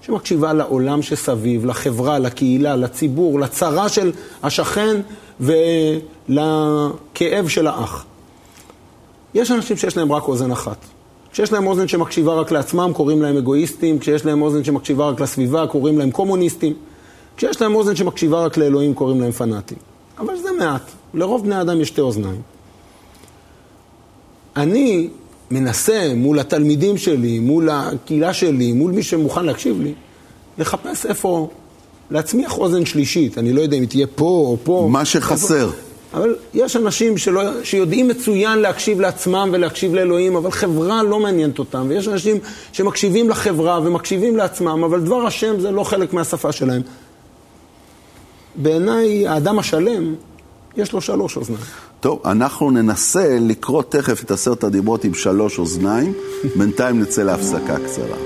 שמקשיבה 0.05 0.53
לעולם 0.53 1.01
שסביב, 1.01 1.65
לחברה, 1.65 2.19
לקהילה, 2.19 2.75
לציבור, 2.75 3.39
לצרה 3.39 3.89
של 3.89 4.11
השכן 4.43 5.01
ולכאב 5.39 7.47
של 7.47 7.67
האח. 7.67 8.05
יש 9.33 9.51
אנשים 9.51 9.77
שיש 9.77 9.97
להם 9.97 10.11
רק 10.11 10.23
אוזן 10.23 10.51
אחת. 10.51 10.77
כשיש 11.31 11.51
להם 11.51 11.67
אוזן 11.67 11.87
שמקשיבה 11.87 12.33
רק 12.33 12.51
לעצמם, 12.51 12.91
קוראים 12.95 13.21
להם 13.21 13.37
אגואיסטים, 13.37 13.99
כשיש 13.99 14.25
להם 14.25 14.41
אוזן 14.41 14.63
שמקשיבה 14.63 15.09
רק 15.09 15.21
לסביבה, 15.21 15.67
קוראים 15.67 15.97
להם 15.97 16.11
קומוניסטים. 16.11 16.73
כשיש 17.37 17.61
להם 17.61 17.75
אוזן 17.75 17.95
שמקשיבה 17.95 18.45
רק 18.45 18.57
לאלוהים, 18.57 18.93
קוראים 18.93 19.21
להם 19.21 19.31
פנאטים. 19.31 19.77
אבל 20.19 20.37
זה 20.37 20.49
מעט. 20.59 20.91
לרוב 21.13 21.43
בני 21.43 21.61
אדם 21.61 21.81
יש 21.81 21.87
שתי 21.87 22.01
אוזניים. 22.01 22.41
אני 24.55 25.09
מנסה 25.53 26.13
מול 26.15 26.39
התלמידים 26.39 26.97
שלי, 26.97 27.39
מול 27.39 27.69
הקהילה 27.71 28.33
שלי, 28.33 28.71
מול 28.71 28.91
מי 28.91 29.03
שמוכן 29.03 29.45
להקשיב 29.45 29.81
לי, 29.81 29.93
לחפש 30.57 31.05
איפה 31.05 31.49
להצמיח 32.11 32.57
אוזן 32.57 32.85
שלישית. 32.85 33.37
אני 33.37 33.53
לא 33.53 33.61
יודע 33.61 33.77
אם 33.77 33.81
היא 33.81 33.89
תהיה 33.89 34.07
פה 34.07 34.25
או 34.25 34.57
פה. 34.63 34.87
מה 34.91 35.05
שחסר. 35.05 35.65
איפה... 35.65 35.77
אבל 36.13 36.35
יש 36.53 36.75
אנשים 36.75 37.17
שלא, 37.17 37.41
שיודעים 37.63 38.07
מצוין 38.07 38.59
להקשיב 38.59 38.99
לעצמם 38.99 39.49
ולהקשיב 39.53 39.95
לאלוהים, 39.95 40.35
אבל 40.35 40.51
חברה 40.51 41.03
לא 41.03 41.19
מעניינת 41.19 41.59
אותם. 41.59 41.85
ויש 41.89 42.07
אנשים 42.07 42.37
שמקשיבים 42.71 43.29
לחברה 43.29 43.79
ומקשיבים 43.83 44.37
לעצמם, 44.37 44.83
אבל 44.83 45.01
דבר 45.01 45.25
השם 45.25 45.59
זה 45.59 45.71
לא 45.71 45.83
חלק 45.83 46.13
מהשפה 46.13 46.51
שלהם. 46.51 46.81
בעיניי, 48.55 49.27
האדם 49.27 49.59
השלם, 49.59 50.15
יש 50.77 50.93
לו 50.93 51.01
שלוש 51.01 51.37
אוזניים. 51.37 51.92
טוב, 52.03 52.21
אנחנו 52.25 52.71
ננסה 52.71 53.37
לקרוא 53.39 53.83
תכף 53.83 54.23
את 54.23 54.31
עשרת 54.31 54.63
הדיברות 54.63 55.03
עם 55.03 55.13
שלוש 55.13 55.59
אוזניים, 55.59 56.13
בינתיים 56.57 56.99
נצא 56.99 57.23
להפסקה 57.23 57.77
קצרה. 57.85 58.17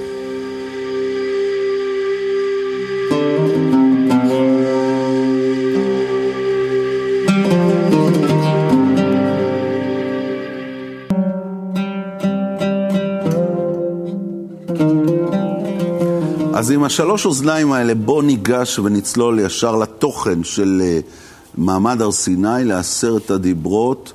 אז 16.53 16.71
עם 16.71 16.83
השלוש 16.83 17.25
אוזניים 17.25 17.71
האלה, 17.71 17.95
בוא 17.95 18.23
ניגש 18.23 18.79
ונצלול 18.79 19.39
ישר 19.39 19.75
לתוכן 19.75 20.43
של 20.43 20.81
אה, 20.83 20.99
מעמד 21.57 22.01
הר 22.01 22.11
סיני, 22.11 22.63
לעשרת 22.65 23.31
הדיברות. 23.31 24.13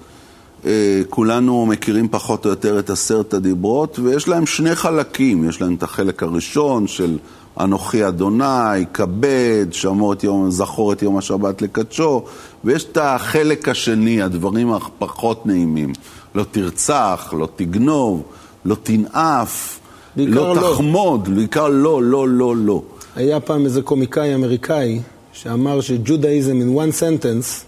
אה, 0.66 1.02
כולנו 1.10 1.66
מכירים 1.66 2.08
פחות 2.08 2.44
או 2.44 2.50
יותר 2.50 2.78
את 2.78 2.90
עשרת 2.90 3.34
הדיברות, 3.34 3.98
ויש 3.98 4.28
להם 4.28 4.46
שני 4.46 4.74
חלקים. 4.74 5.48
יש 5.48 5.60
להם 5.60 5.74
את 5.74 5.82
החלק 5.82 6.22
הראשון 6.22 6.86
של 6.86 7.18
אנוכי 7.60 8.08
אדוני, 8.08 8.84
כבד, 8.94 9.66
שמור 9.70 10.12
את 10.12 10.24
יום, 10.24 10.50
זכור 10.50 10.92
את 10.92 11.02
יום 11.02 11.18
השבת 11.18 11.62
לקדשו, 11.62 12.22
ויש 12.64 12.84
את 12.84 12.98
החלק 13.00 13.68
השני, 13.68 14.22
הדברים 14.22 14.72
הפחות 14.72 15.46
נעימים. 15.46 15.92
לא 16.34 16.44
תרצח, 16.50 17.34
לא 17.38 17.48
תגנוב, 17.56 18.22
לא 18.64 18.76
תנאף. 18.82 19.78
לא, 20.16 20.56
לא 20.56 20.72
תחמוד, 20.72 21.28
בעיקר 21.34 21.68
לא, 21.68 22.02
לא, 22.02 22.28
לא, 22.28 22.56
לא. 22.56 22.82
היה 23.16 23.40
פעם 23.40 23.64
איזה 23.64 23.82
קומיקאי 23.82 24.34
אמריקאי 24.34 25.00
שאמר 25.32 25.80
שג'ודאיזם 25.80 26.60
in 26.60 26.76
one 26.76 26.92
sentence, 26.92 27.64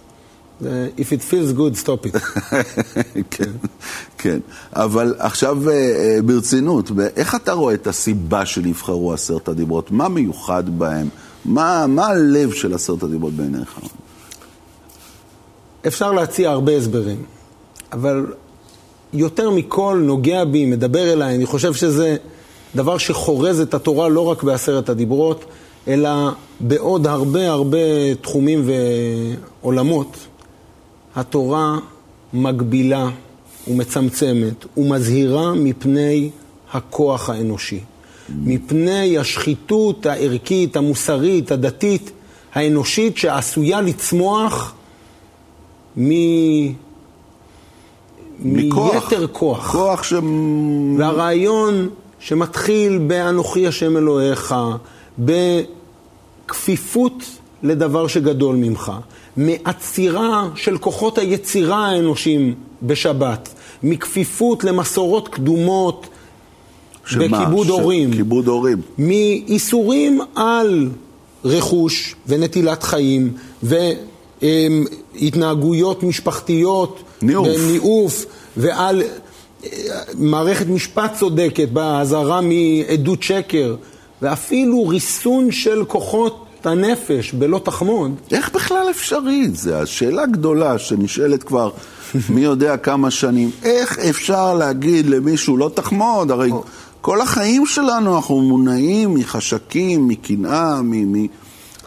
if 0.97 1.13
it 1.13 1.23
feels 1.23 1.53
good, 1.53 1.77
stop 1.77 2.07
it. 2.07 2.17
כן, 3.31 3.51
כן. 4.19 4.39
אבל 4.73 5.15
עכשיו 5.19 5.71
אה, 5.71 5.75
אה, 5.75 6.19
ברצינות, 6.25 6.91
איך 7.17 7.35
אתה 7.35 7.53
רואה 7.53 7.75
את 7.75 7.87
הסיבה 7.87 8.47
שנבחרו 8.47 9.13
עשרת 9.13 9.49
הדיברות? 9.49 9.91
מה 9.91 10.09
מיוחד 10.09 10.79
בהם? 10.79 11.09
מה, 11.45 11.87
מה 11.89 12.07
הלב 12.07 12.53
של 12.53 12.75
עשרת 12.75 13.03
הדיברות 13.03 13.33
בעיניך? 13.33 13.79
אפשר 15.87 16.13
להציע 16.13 16.51
הרבה 16.51 16.77
הסברים, 16.77 17.23
אבל 17.93 18.27
יותר 19.13 19.51
מכל 19.51 20.03
נוגע 20.05 20.45
בי, 20.45 20.67
מדבר 20.67 21.13
אליי, 21.13 21.35
אני 21.35 21.47
חושב 21.47 21.75
שזה 21.75 22.17
דבר 22.75 22.99
שחורז 22.99 23.61
את 23.61 23.75
התורה 23.75 24.09
לא 24.09 24.27
רק 24.27 24.43
בעשרת 24.43 24.89
הדיברות, 24.89 25.45
אלא 25.89 26.31
בעוד 26.61 27.07
הרבה 27.07 27.51
הרבה 27.51 28.15
תחומים 28.21 28.69
ועולמות. 29.63 30.17
התורה 31.17 31.79
מגבילה 32.33 33.09
ומצמצמת 33.69 34.67
ומזהירה 34.77 35.55
מפני 35.55 36.31
הכוח 36.73 37.31
האנושי, 37.31 37.81
מפני 38.29 39.19
השחיתות 39.19 40.07
הערכית, 40.07 40.77
המוסרית, 40.77 41.53
הדתית, 41.53 42.11
האנושית, 42.55 43.17
שעשויה 43.17 43.81
לצמוח 43.81 44.75
מ... 45.97 46.11
מכוח, 48.41 49.05
מיתר 49.13 49.27
כוח. 49.33 49.73
כוח 49.73 50.03
ש... 50.03 50.13
והרעיון 50.99 51.89
שמתחיל 52.21 52.99
באנוכי 52.99 53.67
השם 53.67 53.97
אלוהיך, 53.97 54.55
בכפיפות 55.19 57.13
לדבר 57.63 58.07
שגדול 58.07 58.57
ממך, 58.57 58.93
מעצירה 59.37 60.49
של 60.55 60.79
כוחות 60.79 61.19
היצירה 61.19 61.89
האנושיים 61.89 62.55
בשבת, 62.83 63.49
מכפיפות 63.83 64.65
למסורות 64.65 65.29
קדומות 65.29 66.07
בכיבוד 67.17 67.69
הורים, 67.69 68.13
כיבוד 68.13 68.49
הורים, 68.49 68.81
מאיסורים 68.99 70.21
על 70.35 70.91
רכוש 71.45 72.15
ונטילת 72.27 72.83
חיים 72.83 73.33
והתנהגויות 74.43 76.03
משפחתיות, 76.03 77.03
ניאוף, 77.23 77.49
וניאוף 77.49 78.27
ועל 78.57 79.03
מערכת 80.15 80.67
משפט 80.67 81.15
צודקת 81.19 81.69
באזהרה 81.69 82.41
מעדות 82.41 83.23
שקר, 83.23 83.77
ואפילו 84.23 84.89
ריסון 84.89 85.51
של 85.51 85.85
כוחות 85.85 86.47
הנפש 86.65 87.33
בלא 87.33 87.61
תחמוד. 87.65 88.15
איך 88.31 88.51
בכלל 88.55 88.87
אפשרי? 88.91 89.49
זו 89.49 89.75
השאלה 89.75 90.27
גדולה 90.27 90.79
שנשאלת 90.79 91.43
כבר 91.43 91.71
מי 92.29 92.41
יודע 92.41 92.77
כמה 92.77 93.11
שנים. 93.11 93.51
איך 93.63 93.99
אפשר 93.99 94.55
להגיד 94.55 95.07
למישהו 95.07 95.57
לא 95.57 95.71
תחמוד? 95.75 96.31
הרי 96.31 96.51
כל 97.01 97.21
החיים 97.21 97.67
שלנו 97.67 98.17
אנחנו 98.17 98.41
מונעים 98.41 99.15
מחשקים, 99.15 100.09
מקנאה, 100.09 100.83
מ... 100.83 101.27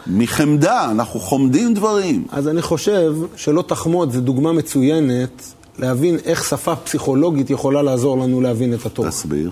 מחמדה, 0.06 0.90
אנחנו 0.90 1.20
חומדים 1.20 1.74
דברים. 1.74 2.24
אז 2.30 2.48
אני 2.48 2.62
חושב 2.62 3.14
שלא 3.36 3.62
תחמוד 3.62 4.12
זה 4.12 4.20
דוגמה 4.20 4.52
מצוינת 4.52 5.42
להבין 5.78 6.16
איך 6.24 6.44
שפה 6.44 6.76
פסיכולוגית 6.76 7.50
יכולה 7.50 7.82
לעזור 7.82 8.18
לנו 8.18 8.40
להבין 8.40 8.74
את 8.74 8.86
התורה. 8.86 9.08
תסביר. 9.10 9.50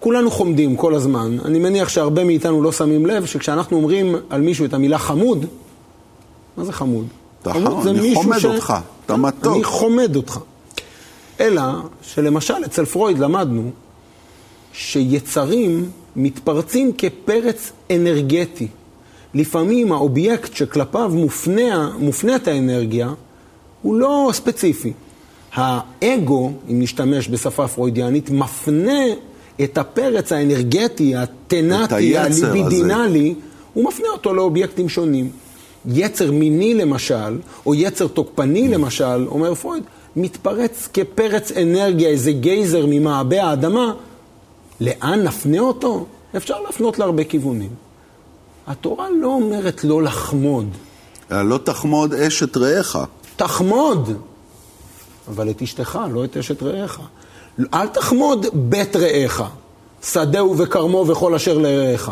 כולנו 0.00 0.30
חומדים 0.30 0.76
כל 0.76 0.94
הזמן. 0.94 1.36
אני 1.44 1.58
מניח 1.58 1.88
שהרבה 1.88 2.24
מאיתנו 2.24 2.62
לא 2.62 2.72
שמים 2.72 3.06
לב 3.06 3.26
שכשאנחנו 3.26 3.76
אומרים 3.76 4.14
על 4.30 4.40
מישהו 4.40 4.64
את 4.64 4.74
המילה 4.74 4.98
חמוד, 4.98 5.46
מה 6.56 6.64
זה 6.64 6.72
חמוד? 6.72 7.06
חמוד 7.44 7.82
זה 7.82 7.90
אני 7.90 8.14
חומד 8.14 8.38
ש... 8.38 8.44
אותך, 8.44 8.74
אתה 9.06 9.16
מתוק. 9.16 9.54
אני 9.54 9.64
חומד 9.64 10.16
אותך. 10.16 10.38
אלא 11.40 11.62
שלמשל 12.02 12.54
אצל 12.64 12.84
פרויד 12.84 13.18
למדנו 13.18 13.70
שיצרים 14.72 15.90
מתפרצים 16.16 16.92
כפרץ 16.98 17.72
אנרגטי. 17.90 18.68
לפעמים 19.34 19.92
האובייקט 19.92 20.56
שכלפיו 20.56 21.10
מופנה, 21.14 21.92
מופנית 21.98 22.48
האנרגיה 22.48 23.12
הוא 23.82 23.96
לא 23.96 24.30
ספציפי. 24.32 24.92
האגו, 25.54 26.52
אם 26.68 26.82
נשתמש 26.82 27.28
בשפה 27.28 27.68
פרוידיאנית, 27.68 28.30
מפנה 28.30 29.02
את 29.64 29.78
הפרץ 29.78 30.32
האנרגטי, 30.32 31.16
הלטנטי, 31.16 32.18
הליבידינלי, 32.18 33.34
הוא 33.74 33.84
מפנה 33.84 34.08
אותו 34.08 34.34
לאובייקטים 34.34 34.88
שונים. 34.88 35.30
יצר 35.86 36.32
מיני 36.32 36.74
למשל, 36.74 37.38
או 37.66 37.74
יצר 37.74 38.06
תוקפני 38.06 38.68
למשל, 38.68 39.26
אומר 39.28 39.54
פרויד, 39.54 39.82
מתפרץ 40.16 40.88
כפרץ 40.92 41.52
אנרגיה, 41.52 42.08
איזה 42.08 42.32
גייזר 42.32 42.86
ממעבה 42.88 43.44
האדמה, 43.44 43.92
לאן 44.80 45.22
נפנה 45.22 45.58
אותו? 45.58 46.06
אפשר 46.36 46.60
להפנות 46.60 46.98
להרבה 46.98 47.24
כיוונים. 47.24 47.70
התורה 48.66 49.06
לא 49.20 49.26
אומרת 49.26 49.84
לא 49.84 50.02
לחמוד. 50.02 50.66
לא 51.30 51.58
תחמוד 51.64 52.14
אשת 52.14 52.56
רעך. 52.56 52.96
תחמוד, 53.36 54.12
אבל 55.28 55.50
את 55.50 55.62
אשתך, 55.62 55.98
לא 56.12 56.24
את 56.24 56.36
אשת 56.36 56.62
רעך. 56.62 57.00
אל 57.74 57.86
תחמוד 57.86 58.46
בית 58.52 58.96
רעך, 58.96 59.42
שדהו 60.02 60.58
וכרמו 60.58 61.04
וכל 61.08 61.34
אשר 61.34 61.58
לרעך. 61.58 62.10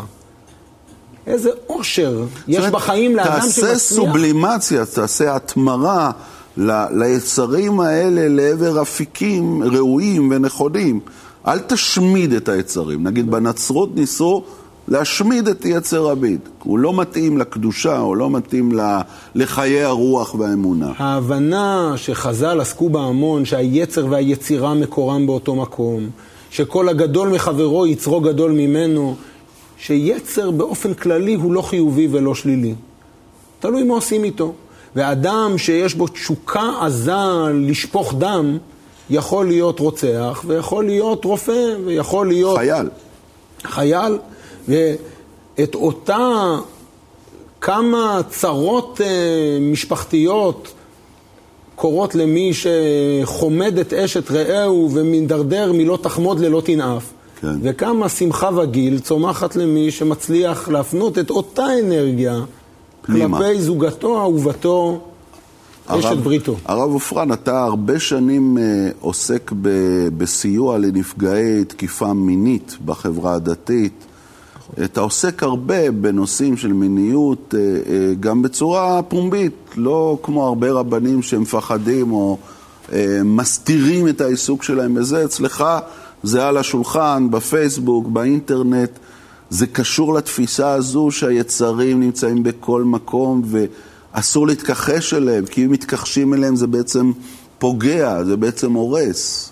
איזה 1.27 1.49
אושר 1.69 2.23
יש 2.47 2.65
בחיים 2.65 3.15
לאדם 3.15 3.41
שמצליח. 3.41 3.67
תעשה 3.67 3.79
סובלימציה, 3.79 4.85
תעשה 4.85 5.35
התמרה 5.35 6.11
ל, 6.57 6.71
ליצרים 6.91 7.79
האלה 7.79 8.27
לעבר 8.27 8.81
אפיקים 8.81 9.63
ראויים 9.63 10.31
ונכונים. 10.31 10.99
אל 11.47 11.59
תשמיד 11.59 12.33
את 12.33 12.49
היצרים. 12.49 13.03
נגיד 13.07 13.31
בנצרות 13.31 13.95
ניסו 13.95 14.43
להשמיד 14.89 15.47
את 15.47 15.65
יצר 15.65 16.09
הביד. 16.09 16.39
הוא 16.63 16.79
לא 16.79 16.93
מתאים 16.93 17.37
לקדושה, 17.37 17.97
הוא 17.97 18.17
לא 18.17 18.29
מתאים 18.29 18.71
לחיי 19.35 19.83
הרוח 19.83 20.35
והאמונה. 20.35 20.91
ההבנה 20.97 21.93
שחז"ל 21.95 22.61
עסקו 22.61 22.89
בה 22.89 23.01
המון, 23.01 23.45
שהיצר 23.45 24.05
והיצירה 24.09 24.73
מקורם 24.73 25.27
באותו 25.27 25.55
מקום, 25.55 26.09
שכל 26.49 26.89
הגדול 26.89 27.29
מחברו 27.29 27.87
יצרו 27.87 28.21
גדול 28.21 28.51
ממנו, 28.51 29.15
שיצר 29.77 30.51
באופן 30.51 30.93
כללי 30.93 31.33
הוא 31.33 31.53
לא 31.53 31.61
חיובי 31.61 32.07
ולא 32.11 32.35
שלילי. 32.35 32.73
תלוי 33.59 33.83
מה 33.83 33.93
עושים 33.93 34.23
איתו. 34.23 34.53
ואדם 34.95 35.57
שיש 35.57 35.95
בו 35.95 36.07
תשוקה 36.07 36.71
עזה 36.81 37.13
לשפוך 37.53 38.13
דם, 38.17 38.57
יכול 39.09 39.47
להיות 39.47 39.79
רוצח, 39.79 40.43
ויכול 40.47 40.85
להיות 40.85 41.25
רופא, 41.25 41.75
ויכול 41.85 42.27
להיות... 42.27 42.57
חייל. 42.57 42.89
חייל, 43.63 44.17
ואת 44.67 45.75
אותה 45.75 46.57
כמה 47.61 48.21
צרות 48.29 49.01
אה, 49.03 49.07
משפחתיות 49.61 50.73
קורות 51.75 52.15
למי 52.15 52.51
שחומד 52.53 53.77
את 53.77 53.93
אשת 53.93 54.31
רעהו 54.31 54.89
ומדרדר 54.93 55.71
מלא 55.73 55.97
תחמוד 56.01 56.39
ללא 56.39 56.61
תנאף. 56.65 57.13
כן. 57.41 57.47
וכמה 57.61 58.09
שמחה 58.09 58.49
וגיל 58.57 58.99
צומחת 58.99 59.55
למי 59.55 59.91
שמצליח 59.91 60.69
להפנות 60.69 61.19
את 61.19 61.29
אותה 61.29 61.65
אנרגיה 61.83 62.41
פנימה. 63.01 63.37
כלפי 63.37 63.61
זוגתו, 63.61 64.19
אהובתו, 64.19 64.99
אשת 65.87 66.17
בריתו. 66.17 66.55
הרב 66.65 66.91
עופרן, 66.91 67.33
אתה 67.33 67.63
הרבה 67.63 67.99
שנים 67.99 68.57
uh, 68.57 68.61
עוסק 68.99 69.51
ב, 69.61 69.69
בסיוע 70.17 70.77
לנפגעי 70.77 71.65
תקיפה 71.65 72.13
מינית 72.13 72.77
בחברה 72.85 73.33
הדתית. 73.33 74.05
אתה 74.85 75.01
עוסק 75.01 75.43
הרבה 75.43 75.91
בנושאים 75.91 76.57
של 76.57 76.73
מיניות, 76.73 77.53
uh, 77.53 77.53
uh, 77.53 77.89
גם 78.19 78.41
בצורה 78.41 79.01
פומבית, 79.01 79.53
לא 79.75 80.17
כמו 80.23 80.47
הרבה 80.47 80.71
רבנים 80.71 81.21
שמפחדים 81.21 82.11
או 82.11 82.37
uh, 82.87 82.91
מסתירים 83.23 84.07
את 84.07 84.21
העיסוק 84.21 84.63
שלהם 84.63 84.93
בזה. 84.93 85.25
אצלך 85.25 85.65
זה 86.23 86.47
על 86.47 86.57
השולחן, 86.57 87.27
בפייסבוק, 87.31 88.07
באינטרנט. 88.07 88.91
זה 89.49 89.67
קשור 89.67 90.13
לתפיסה 90.13 90.71
הזו 90.71 91.11
שהיצרים 91.11 91.99
נמצאים 91.99 92.43
בכל 92.43 92.83
מקום 92.83 93.41
ואסור 93.45 94.47
להתכחש 94.47 95.13
אליהם, 95.13 95.45
כי 95.45 95.65
אם 95.65 95.71
מתכחשים 95.71 96.33
אליהם 96.33 96.55
זה 96.55 96.67
בעצם 96.67 97.11
פוגע, 97.59 98.23
זה 98.23 98.37
בעצם 98.37 98.73
הורס. 98.73 99.51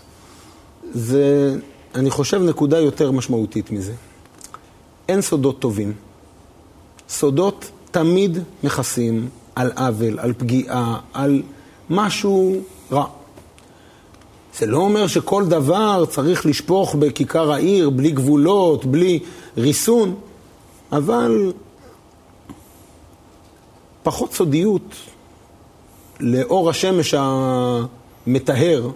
זה, 0.93 1.55
אני 1.95 2.09
חושב, 2.09 2.41
נקודה 2.41 2.79
יותר 2.79 3.11
משמעותית 3.11 3.71
מזה. 3.71 3.93
אין 5.09 5.21
סודות 5.21 5.59
טובים. 5.59 5.93
סודות 7.09 7.71
תמיד 7.91 8.37
מכסים 8.63 9.29
על 9.55 9.71
עוול, 9.75 10.19
על 10.19 10.33
פגיעה, 10.33 10.99
על 11.13 11.41
משהו 11.89 12.55
רע. 12.91 13.05
זה 14.57 14.65
לא 14.65 14.77
אומר 14.77 15.07
שכל 15.07 15.45
דבר 15.45 16.05
צריך 16.09 16.45
לשפוך 16.45 16.95
בכיכר 16.95 17.51
העיר, 17.51 17.89
בלי 17.89 18.11
גבולות, 18.11 18.85
בלי 18.85 19.19
ריסון, 19.57 20.15
אבל 20.91 21.53
פחות 24.03 24.33
סודיות 24.33 24.95
לאור 26.19 26.69
השמש 26.69 27.15
המטהר, 27.17 28.89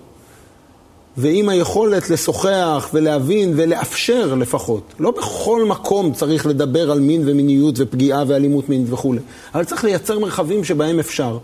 ועם 1.18 1.50
היכולת 1.50 2.10
לשוחח 2.10 2.90
ולהבין 2.94 3.54
ולאפשר 3.56 4.36
לפחות. 4.36 4.94
לא 5.00 5.12
בכל 5.12 5.66
מקום 5.66 6.14
צריך 6.14 6.46
לדבר 6.46 6.92
על 6.92 7.00
מין 7.00 7.22
ומיניות 7.26 7.76
ופגיעה 7.78 8.24
ואלימות 8.28 8.70
מינית 8.70 8.94
וכולי, 8.94 9.20
אבל 9.56 9.64
צריך 9.64 9.84
לייצר 9.84 10.20
מרחבים 10.20 10.64
שבהם 10.64 11.00
אפשר. 11.00 11.38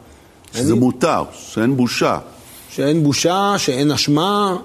שזה 0.54 0.74
אני... 0.74 0.80
מותר, 0.80 1.24
שאין 1.34 1.78
בושה. 1.78 2.20
שאין 2.70 3.04
בושה, 3.04 3.54
שאין 3.58 3.92
אשמה, 3.92 4.58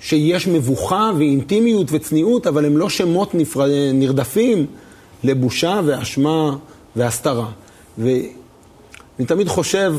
שיש 0.00 0.46
מבוכה 0.46 1.10
ואינטימיות 1.18 1.86
וצניעות, 1.90 2.46
אבל 2.46 2.64
הם 2.64 2.76
לא 2.78 2.88
שמות 2.88 3.34
נפרד... 3.34 3.70
נרדפים 3.94 4.66
לבושה 5.24 5.80
ואשמה 5.84 6.56
והסתרה. 6.96 7.48
ואני 7.98 9.26
תמיד 9.26 9.48
חושב 9.48 9.94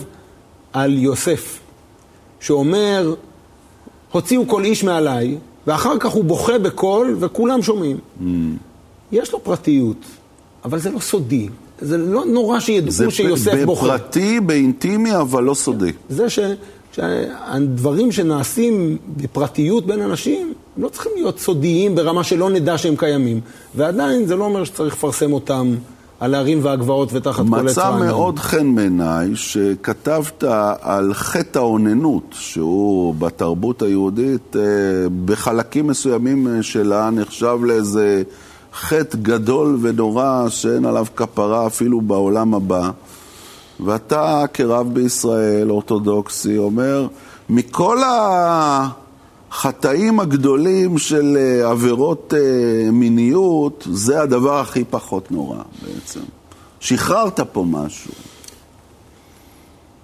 על 0.73 0.97
יוסף, 0.97 1.60
שאומר, 2.39 3.13
הוציאו 4.11 4.47
כל 4.47 4.63
איש 4.63 4.83
מעליי, 4.83 5.37
ואחר 5.67 5.97
כך 5.99 6.11
הוא 6.11 6.23
בוכה 6.23 6.59
בקול 6.59 7.15
וכולם 7.19 7.61
שומעים. 7.61 7.97
Mm. 7.97 8.23
יש 9.11 9.33
לו 9.33 9.43
פרטיות, 9.43 10.05
אבל 10.65 10.79
זה 10.79 10.91
לא 10.91 10.99
סודי. 10.99 11.49
זה 11.81 11.97
לא 11.97 12.25
נורא 12.25 12.59
שידעו 12.59 13.11
שיוסף 13.11 13.65
בוכה. 13.65 13.87
זה 13.87 13.93
בפרטי, 13.93 14.39
באינטימי, 14.39 15.15
אבל 15.15 15.43
לא 15.43 15.53
סודי. 15.53 15.91
זה 16.09 16.29
ש... 16.29 16.39
שהדברים 16.91 18.11
שנעשים 18.11 18.97
בפרטיות 19.17 19.85
בין 19.85 20.01
אנשים 20.01 20.53
לא 20.77 20.89
צריכים 20.89 21.11
להיות 21.15 21.39
סודיים 21.39 21.95
ברמה 21.95 22.23
שלא 22.23 22.49
נדע 22.49 22.77
שהם 22.77 22.95
קיימים. 22.95 23.41
ועדיין 23.75 24.25
זה 24.25 24.35
לא 24.35 24.43
אומר 24.43 24.63
שצריך 24.63 24.93
לפרסם 24.93 25.33
אותם 25.33 25.75
על 26.19 26.36
הערים 26.36 26.60
והגבעות 26.63 27.10
ותחת 27.13 27.45
כל 27.49 27.67
עץ 27.67 27.77
רענן. 27.77 27.95
מצא 27.95 28.06
מאוד 28.06 28.39
חן 28.39 28.75
בעיניי 28.75 29.36
שכתבת 29.36 30.43
על 30.82 31.13
חטא 31.13 31.60
האוננות, 31.60 32.23
שהוא 32.32 33.15
בתרבות 33.15 33.82
היהודית, 33.82 34.56
אה, 34.56 34.62
בחלקים 35.25 35.88
מסוימים 35.88 36.63
שלה, 36.63 37.10
נחשב 37.10 37.58
לאיזה 37.63 38.23
חטא 38.73 39.17
גדול 39.21 39.77
ונורא 39.82 40.45
שאין 40.49 40.86
עליו 40.86 41.06
כפרה 41.15 41.67
אפילו 41.67 42.01
בעולם 42.01 42.53
הבא. 42.53 42.89
ואתה 43.80 44.43
כרב 44.53 44.93
בישראל, 44.93 45.69
אורתודוקסי, 45.69 46.58
אומר, 46.58 47.08
מכל 47.49 47.97
החטאים 49.57 50.19
הגדולים 50.19 50.97
של 50.97 51.37
אה, 51.37 51.69
עבירות 51.69 52.33
אה, 52.37 52.91
מיניות, 52.91 53.87
זה 53.91 54.21
הדבר 54.21 54.59
הכי 54.59 54.83
פחות 54.89 55.31
נורא 55.31 55.57
בעצם. 55.81 56.19
שחררת 56.79 57.39
פה 57.39 57.65
משהו. 57.67 58.11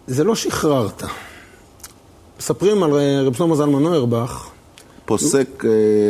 זה 0.07 0.23
לא 0.23 0.35
שחררת. 0.35 1.03
מספרים 2.39 2.83
על 2.83 2.93
אה, 2.93 3.21
רב 3.21 3.33
שלמה 3.33 3.55
זלמן 3.55 3.83
נוירבך. 3.83 4.49
פוסק 5.05 5.63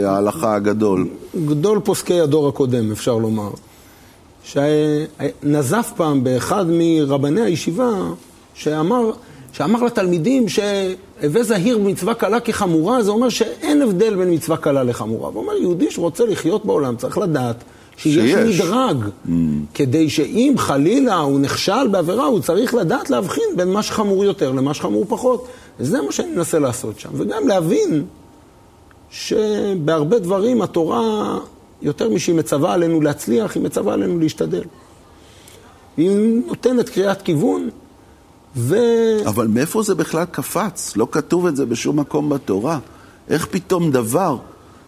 ההלכה 0.05 0.55
הגדול. 0.55 1.09
גדול 1.45 1.79
פוסקי 1.79 2.19
הדור 2.19 2.47
הקודם, 2.47 2.91
אפשר 2.91 3.17
לומר. 3.17 3.49
שנזף 4.43 5.91
פעם 5.95 6.23
באחד 6.23 6.65
מרבני 6.69 7.41
הישיבה, 7.41 7.91
שאמר, 8.53 9.11
שאמר 9.53 9.83
לתלמידים 9.83 10.45
שהווה 10.49 11.43
זהיר 11.43 11.77
במצווה 11.77 12.13
קלה 12.13 12.39
כחמורה, 12.39 13.03
זה 13.03 13.11
אומר 13.11 13.29
שאין 13.29 13.81
הבדל 13.81 14.15
בין 14.15 14.33
מצווה 14.33 14.57
קלה 14.57 14.83
לחמורה. 14.83 15.29
הוא 15.29 15.41
אומר, 15.41 15.53
יהודי 15.53 15.91
שרוצה 15.91 16.25
לחיות 16.25 16.65
בעולם 16.65 16.95
צריך 16.95 17.17
לדעת 17.17 17.63
שיש, 17.97 18.31
שיש. 18.31 18.61
מדרג, 18.61 18.97
mm. 19.03 19.29
כדי 19.73 20.09
שאם 20.09 20.53
חלילה 20.57 21.15
הוא 21.15 21.39
נכשל 21.39 21.87
בעבירה, 21.91 22.25
הוא 22.25 22.39
צריך 22.39 22.73
לדעת 22.73 23.09
להבחין 23.09 23.43
בין 23.55 23.73
מה 23.73 23.83
שחמור 23.83 24.25
יותר 24.25 24.51
למה 24.51 24.73
שחמור 24.73 25.05
פחות. 25.07 25.47
וזה 25.79 26.01
מה 26.01 26.11
שאני 26.11 26.31
מנסה 26.35 26.59
לעשות 26.59 26.99
שם. 26.99 27.09
וגם 27.13 27.47
להבין 27.47 28.05
שבהרבה 29.11 30.19
דברים 30.19 30.61
התורה 30.61 31.39
יותר 31.81 32.09
משהיא 32.09 32.35
מצווה 32.35 32.73
עלינו 32.73 33.01
להצליח, 33.01 33.55
היא 33.55 33.63
מצווה 33.63 33.93
עלינו 33.93 34.19
להשתדל. 34.19 34.63
היא 35.97 36.11
נותנת 36.47 36.89
קריאת 36.89 37.21
כיוון, 37.21 37.69
ו... 38.55 38.75
אבל 39.25 39.47
מאיפה 39.47 39.83
זה 39.83 39.95
בכלל 39.95 40.25
קפץ? 40.25 40.93
לא 40.95 41.07
כתוב 41.11 41.45
את 41.45 41.55
זה 41.55 41.65
בשום 41.65 41.99
מקום 41.99 42.29
בתורה. 42.29 42.79
איך 43.29 43.47
פתאום 43.51 43.91
דבר 43.91 44.37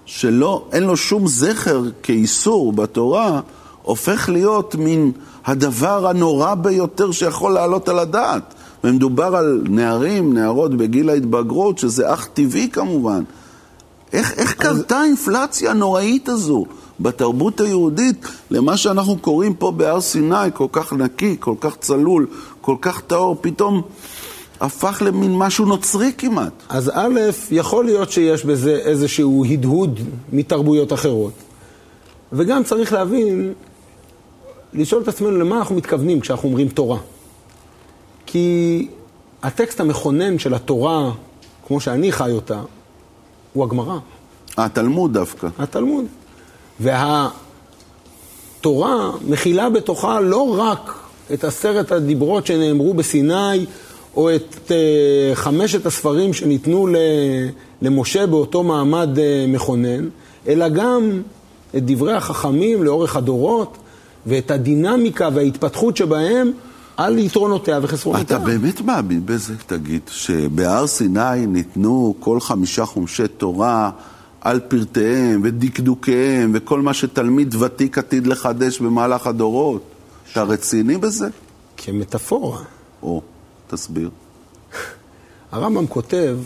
שלא, 0.05 0.65
אין 0.71 0.83
לו 0.83 0.97
שום 0.97 1.27
זכר 1.27 1.83
כאיסור 2.03 2.73
בתורה, 2.73 3.41
הופך 3.81 4.29
להיות 4.29 4.75
מין 4.75 5.11
הדבר 5.45 6.07
הנורא 6.07 6.55
ביותר 6.55 7.11
שיכול 7.11 7.51
לעלות 7.51 7.89
על 7.89 7.99
הדעת. 7.99 8.53
ומדובר 8.83 9.35
על 9.35 9.61
נערים, 9.69 10.33
נערות 10.33 10.75
בגיל 10.75 11.09
ההתבגרות, 11.09 11.77
שזה 11.77 12.13
אך 12.13 12.27
טבעי 12.33 12.69
כמובן. 12.69 13.23
איך, 14.13 14.33
איך 14.37 14.51
אז... 14.51 14.57
קרתה 14.57 14.97
האינפלציה 14.97 15.71
הנוראית 15.71 16.29
הזו? 16.29 16.65
בתרבות 16.99 17.61
היהודית 17.61 18.25
למה 18.51 18.77
שאנחנו 18.77 19.17
קוראים 19.17 19.53
פה 19.53 19.71
בהר 19.71 20.01
סיני, 20.01 20.35
כל 20.53 20.67
כך 20.71 20.93
נקי, 20.93 21.35
כל 21.39 21.55
כך 21.59 21.75
צלול, 21.79 22.27
כל 22.65 22.75
כך 22.81 23.01
טהור, 23.01 23.37
פתאום 23.41 23.81
הפך 24.59 25.01
למין 25.05 25.37
משהו 25.37 25.65
נוצרי 25.65 26.11
כמעט. 26.17 26.53
אז 26.69 26.91
א', 26.95 27.19
יכול 27.51 27.85
להיות 27.85 28.11
שיש 28.11 28.45
בזה 28.45 28.75
איזשהו 28.75 29.45
הדהוד 29.45 29.99
מתרבויות 30.33 30.93
אחרות. 30.93 31.31
וגם 32.31 32.63
צריך 32.63 32.93
להבין, 32.93 33.53
לשאול 34.73 35.01
את 35.01 35.07
עצמנו 35.07 35.31
למה 35.31 35.57
אנחנו 35.57 35.75
מתכוונים 35.75 36.19
כשאנחנו 36.19 36.49
אומרים 36.49 36.69
תורה. 36.69 36.97
כי 38.25 38.87
הטקסט 39.43 39.79
המכונן 39.79 40.39
של 40.39 40.53
התורה, 40.53 41.11
כמו 41.67 41.79
שאני 41.79 42.11
חי 42.11 42.31
אותה, 42.31 42.61
הוא 43.53 43.63
הגמרא. 43.63 43.97
התלמוד 44.57 45.13
דווקא. 45.13 45.47
התלמוד. 45.59 46.05
והתורה 46.79 47.31
מכילה 49.27 49.69
בתוכה 49.69 50.19
לא 50.19 50.59
רק 50.59 51.04
את 51.33 51.43
עשרת 51.43 51.91
הדיברות 51.91 52.45
שנאמרו 52.45 52.93
בסיני, 52.93 53.65
או 54.15 54.35
את 54.35 54.55
uh, 54.67 54.71
חמשת 55.35 55.85
הספרים 55.85 56.33
שניתנו 56.33 56.87
למשה 57.81 58.27
באותו 58.27 58.63
מעמד 58.63 59.09
uh, 59.15 59.19
מכונן, 59.47 60.07
אלא 60.47 60.69
גם 60.69 61.21
את 61.77 61.85
דברי 61.85 62.13
החכמים 62.13 62.83
לאורך 62.83 63.15
הדורות, 63.15 63.77
ואת 64.27 64.51
הדינמיקה 64.51 65.29
וההתפתחות 65.33 65.97
שבהם 65.97 66.51
על 66.97 67.19
יתרונותיה 67.19 67.79
וחסרונותיה. 67.81 68.37
אתה 68.37 68.45
באמת 68.45 68.81
מאמין 68.81 69.25
בזה, 69.25 69.53
תגיד, 69.65 70.01
שבהר 70.07 70.87
סיני 70.87 71.45
ניתנו 71.47 72.15
כל 72.19 72.39
חמישה 72.39 72.85
חומשי 72.85 73.27
תורה 73.27 73.91
על 74.41 74.59
פרטיהם 74.59 75.41
ודקדוקיהם 75.43 76.51
וכל 76.53 76.81
מה 76.81 76.93
שתלמיד 76.93 77.55
ותיק 77.55 77.97
עתיד 77.97 78.27
לחדש 78.27 78.79
במהלך 78.79 79.27
הדורות? 79.27 79.94
אתה 80.35 80.43
רציני 80.43 80.97
בזה? 80.97 81.27
כמטאפורה. 81.77 82.63
או, 83.03 83.21
תסביר. 83.67 84.09
הרמב"ם 85.51 85.87
כותב 85.87 86.37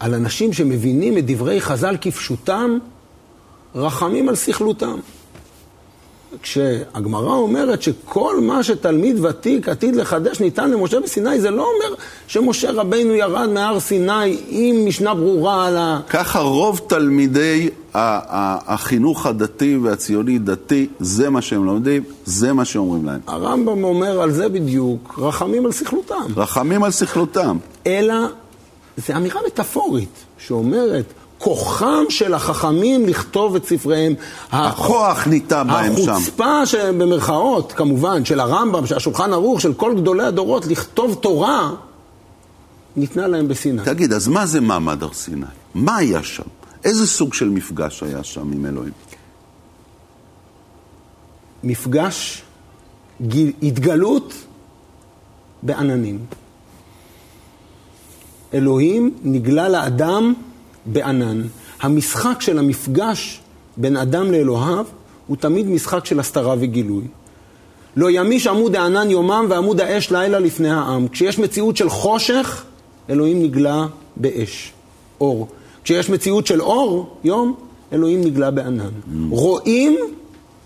על 0.00 0.14
אנשים 0.14 0.52
שמבינים 0.52 1.18
את 1.18 1.26
דברי 1.26 1.60
חז"ל 1.60 1.96
כפשוטם, 2.00 2.78
רחמים 3.74 4.28
על 4.28 4.34
סכלותם. 4.34 4.98
כשהגמרא 6.42 7.34
אומרת 7.34 7.82
שכל 7.82 8.40
מה 8.40 8.62
שתלמיד 8.62 9.24
ותיק 9.24 9.68
עתיד 9.68 9.96
לחדש 9.96 10.40
ניתן 10.40 10.70
למשה 10.70 11.00
בסיני, 11.00 11.40
זה 11.40 11.50
לא 11.50 11.62
אומר 11.62 11.94
שמשה 12.26 12.70
רבינו 12.70 13.14
ירד 13.14 13.48
מהר 13.48 13.80
סיני 13.80 14.36
עם 14.48 14.86
משנה 14.86 15.14
ברורה 15.14 15.66
על 15.66 15.76
ה... 15.76 16.00
ככה 16.08 16.40
רוב 16.40 16.80
תלמידי 16.86 17.70
החינוך 17.94 19.26
הדתי 19.26 19.76
והציוני-דתי, 19.76 20.86
זה 21.00 21.30
מה 21.30 21.42
שהם 21.42 21.64
לומדים, 21.64 22.02
זה 22.24 22.52
מה 22.52 22.64
שאומרים 22.64 23.04
להם. 23.04 23.20
הרמב"ם 23.26 23.84
אומר 23.84 24.22
על 24.22 24.30
זה 24.30 24.48
בדיוק, 24.48 25.18
רחמים 25.18 25.66
על 25.66 25.72
סכלותם. 25.72 26.24
רחמים 26.36 26.84
על 26.84 26.90
סכלותם. 26.90 27.56
אלא, 27.86 28.14
זו 28.96 29.16
אמירה 29.16 29.40
מטאפורית, 29.46 30.24
שאומרת, 30.38 31.04
כוחם 31.38 32.04
של 32.08 32.34
החכמים 32.34 33.06
לכתוב 33.06 33.56
את 33.56 33.64
ספריהם. 33.66 34.14
הכוח 34.52 35.26
ניטע 35.26 35.62
בהם 35.62 35.96
שם. 35.96 36.10
החוצפה 36.10 36.66
שבמרכאות, 36.66 37.72
כמובן, 37.72 38.24
של 38.24 38.40
הרמב"ם, 38.40 38.86
של 38.86 38.96
השולחן 38.96 39.32
ערוך, 39.32 39.60
של 39.60 39.74
כל 39.74 39.94
גדולי 39.96 40.24
הדורות, 40.24 40.66
לכתוב 40.66 41.14
תורה, 41.14 41.70
ניתנה 42.96 43.26
להם 43.26 43.48
בסיני. 43.48 43.82
תגיד, 43.84 44.12
אז 44.12 44.28
מה 44.28 44.46
זה 44.46 44.60
מעמד 44.60 45.02
הר 45.02 45.12
סיני? 45.12 45.46
מה 45.74 45.96
היה 45.96 46.22
שם? 46.22 46.42
איזה 46.84 47.06
סוג 47.06 47.34
של 47.34 47.48
מפגש 47.48 48.02
היה 48.02 48.24
שם 48.24 48.52
עם 48.52 48.66
אלוהים? 48.66 48.92
מפגש, 51.64 52.42
התגלות 53.62 54.34
בעננים. 55.62 56.18
אלוהים 58.54 59.14
נגלה 59.22 59.68
לאדם 59.68 60.34
בענן. 60.92 61.42
המשחק 61.80 62.40
של 62.40 62.58
המפגש 62.58 63.40
בין 63.76 63.96
אדם 63.96 64.32
לאלוהיו 64.32 64.84
הוא 65.26 65.36
תמיד 65.36 65.66
משחק 65.66 66.04
של 66.04 66.20
הסתרה 66.20 66.54
וגילוי. 66.58 67.04
לא 67.96 68.10
ימיש 68.10 68.46
עמוד 68.46 68.76
הענן 68.76 69.10
יומם 69.10 69.46
ועמוד 69.48 69.80
האש 69.80 70.10
לילה 70.10 70.38
לפני 70.38 70.70
העם. 70.70 71.08
כשיש 71.08 71.38
מציאות 71.38 71.76
של 71.76 71.88
חושך, 71.88 72.64
אלוהים 73.10 73.42
נגלה 73.42 73.86
באש, 74.16 74.72
אור. 75.20 75.48
כשיש 75.84 76.10
מציאות 76.10 76.46
של 76.46 76.62
אור, 76.62 77.16
יום, 77.24 77.54
אלוהים 77.92 78.20
נגלה 78.20 78.50
בענן. 78.50 78.86
Mm. 78.86 79.12
רואים 79.30 79.98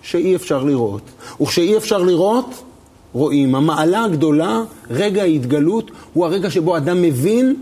שאי 0.03 0.37
אפשר 0.37 0.65
לראות. 0.65 1.03
וכשאי 1.41 1.77
אפשר 1.77 1.99
לראות, 1.99 2.63
רואים. 3.13 3.55
המעלה 3.55 4.05
הגדולה, 4.05 4.63
רגע 4.91 5.23
ההתגלות, 5.23 5.91
הוא 6.13 6.27
הרגע 6.27 6.51
שבו 6.51 6.77
אדם 6.77 7.03
מבין 7.03 7.57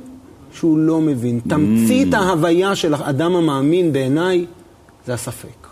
שהוא 0.52 0.78
לא 0.78 1.00
מבין. 1.00 1.40
תמצית 1.48 2.14
ההוויה 2.14 2.76
של 2.76 2.94
האדם 2.94 3.36
המאמין 3.36 3.92
בעיניי 3.92 4.46
זה 5.06 5.14
הספק. 5.14 5.66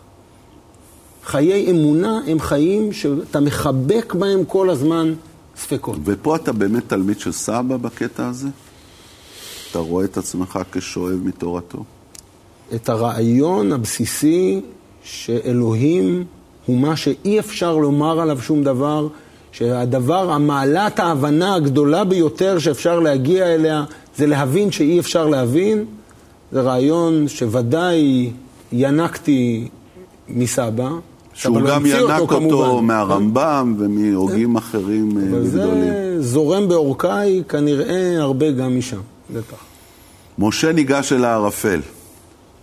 חיי 1.25 1.71
אמונה 1.71 2.21
הם 2.27 2.41
חיים 2.41 2.93
שאתה 2.93 3.41
מחבק 3.41 4.15
בהם 4.15 4.45
כל 4.45 4.71
הזמן 4.71 5.15
ספקות. 5.57 5.99
ופה 6.05 6.37
אתה 6.37 6.53
באמת 6.53 6.83
תלמיד 6.87 7.21
של 7.21 7.33
סבא 7.33 7.77
בקטע 7.77 8.29
הזה? 8.29 8.49
אתה 9.71 9.79
רואה 9.79 10.05
את 10.05 10.17
עצמך 10.17 10.59
כשואב 10.73 11.21
מתורתו? 11.25 11.85
את 12.75 12.89
הרעיון 12.89 13.73
הבסיסי 13.73 14.61
שאלוהים 15.03 16.25
הוא 16.67 16.79
מה 16.79 16.97
שאי 16.97 17.39
אפשר 17.39 17.77
לומר 17.77 18.21
עליו 18.21 18.43
שום 18.43 18.65
דבר, 18.65 19.09
שהדבר, 19.53 20.31
המעלת 20.31 20.99
ההבנה 20.99 21.55
הגדולה 21.55 22.05
ביותר 22.05 22.59
שאפשר 22.59 23.01
להגיע 23.01 23.55
אליה 23.55 23.85
זה 24.17 24.27
להבין 24.27 24.71
שאי 24.71 24.99
אפשר 24.99 25.27
להבין, 25.27 25.85
זה 26.53 26.61
רעיון 26.61 27.29
שוודאי 27.29 28.31
ינקתי 28.73 29.69
מסבא. 30.29 30.89
שהוא 31.35 31.61
גם 31.69 31.87
ינק 31.87 32.21
אותו, 32.21 32.35
אותו 32.35 32.83
מהרמב"ם 32.83 33.75
ומהוגים 33.79 34.51
כן. 34.51 34.57
אחרים 34.57 35.19
אה, 35.19 35.23
גדולים. 35.23 35.91
זה 35.91 36.23
זורם 36.23 36.69
בעורקיי 36.69 37.43
כנראה 37.49 38.17
הרבה 38.19 38.51
גם 38.51 38.79
משם, 38.79 39.01
בטח. 39.31 39.57
משה 40.39 40.73
ניגש 40.73 41.13
אל 41.13 41.25
הערפל. 41.25 41.81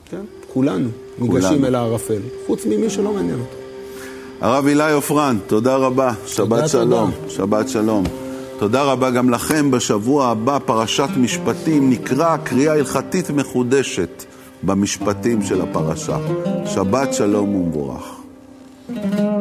כן, 0.09 0.21
כולנו 0.53 0.89
ניגשים 1.19 1.65
אל 1.65 1.75
הערפל, 1.75 2.21
חוץ 2.47 2.65
ממי 2.65 2.89
שלא 2.89 3.13
מעניין 3.13 3.39
אותו. 3.39 3.64
הרב 4.41 4.67
אילי 4.67 4.91
עופרן, 4.91 5.37
תודה 5.47 5.75
רבה, 5.75 6.11
שבת 6.25 6.69
שלום, 6.69 7.11
שבת 7.29 7.69
שלום. 7.69 8.03
תודה 8.59 8.83
רבה 8.83 9.09
גם 9.11 9.29
לכם. 9.29 9.71
בשבוע 9.71 10.27
הבא, 10.27 10.59
פרשת 10.65 11.09
משפטים, 11.17 11.89
נקרא 11.89 12.37
קריאה 12.37 12.73
הלכתית 12.73 13.29
מחודשת 13.29 14.23
במשפטים 14.63 15.43
של 15.43 15.61
הפרשה. 15.61 16.17
שבת 16.65 17.13
שלום 17.13 17.55
ומבורך. 17.55 18.03
thank 18.87 19.19
you 19.19 19.34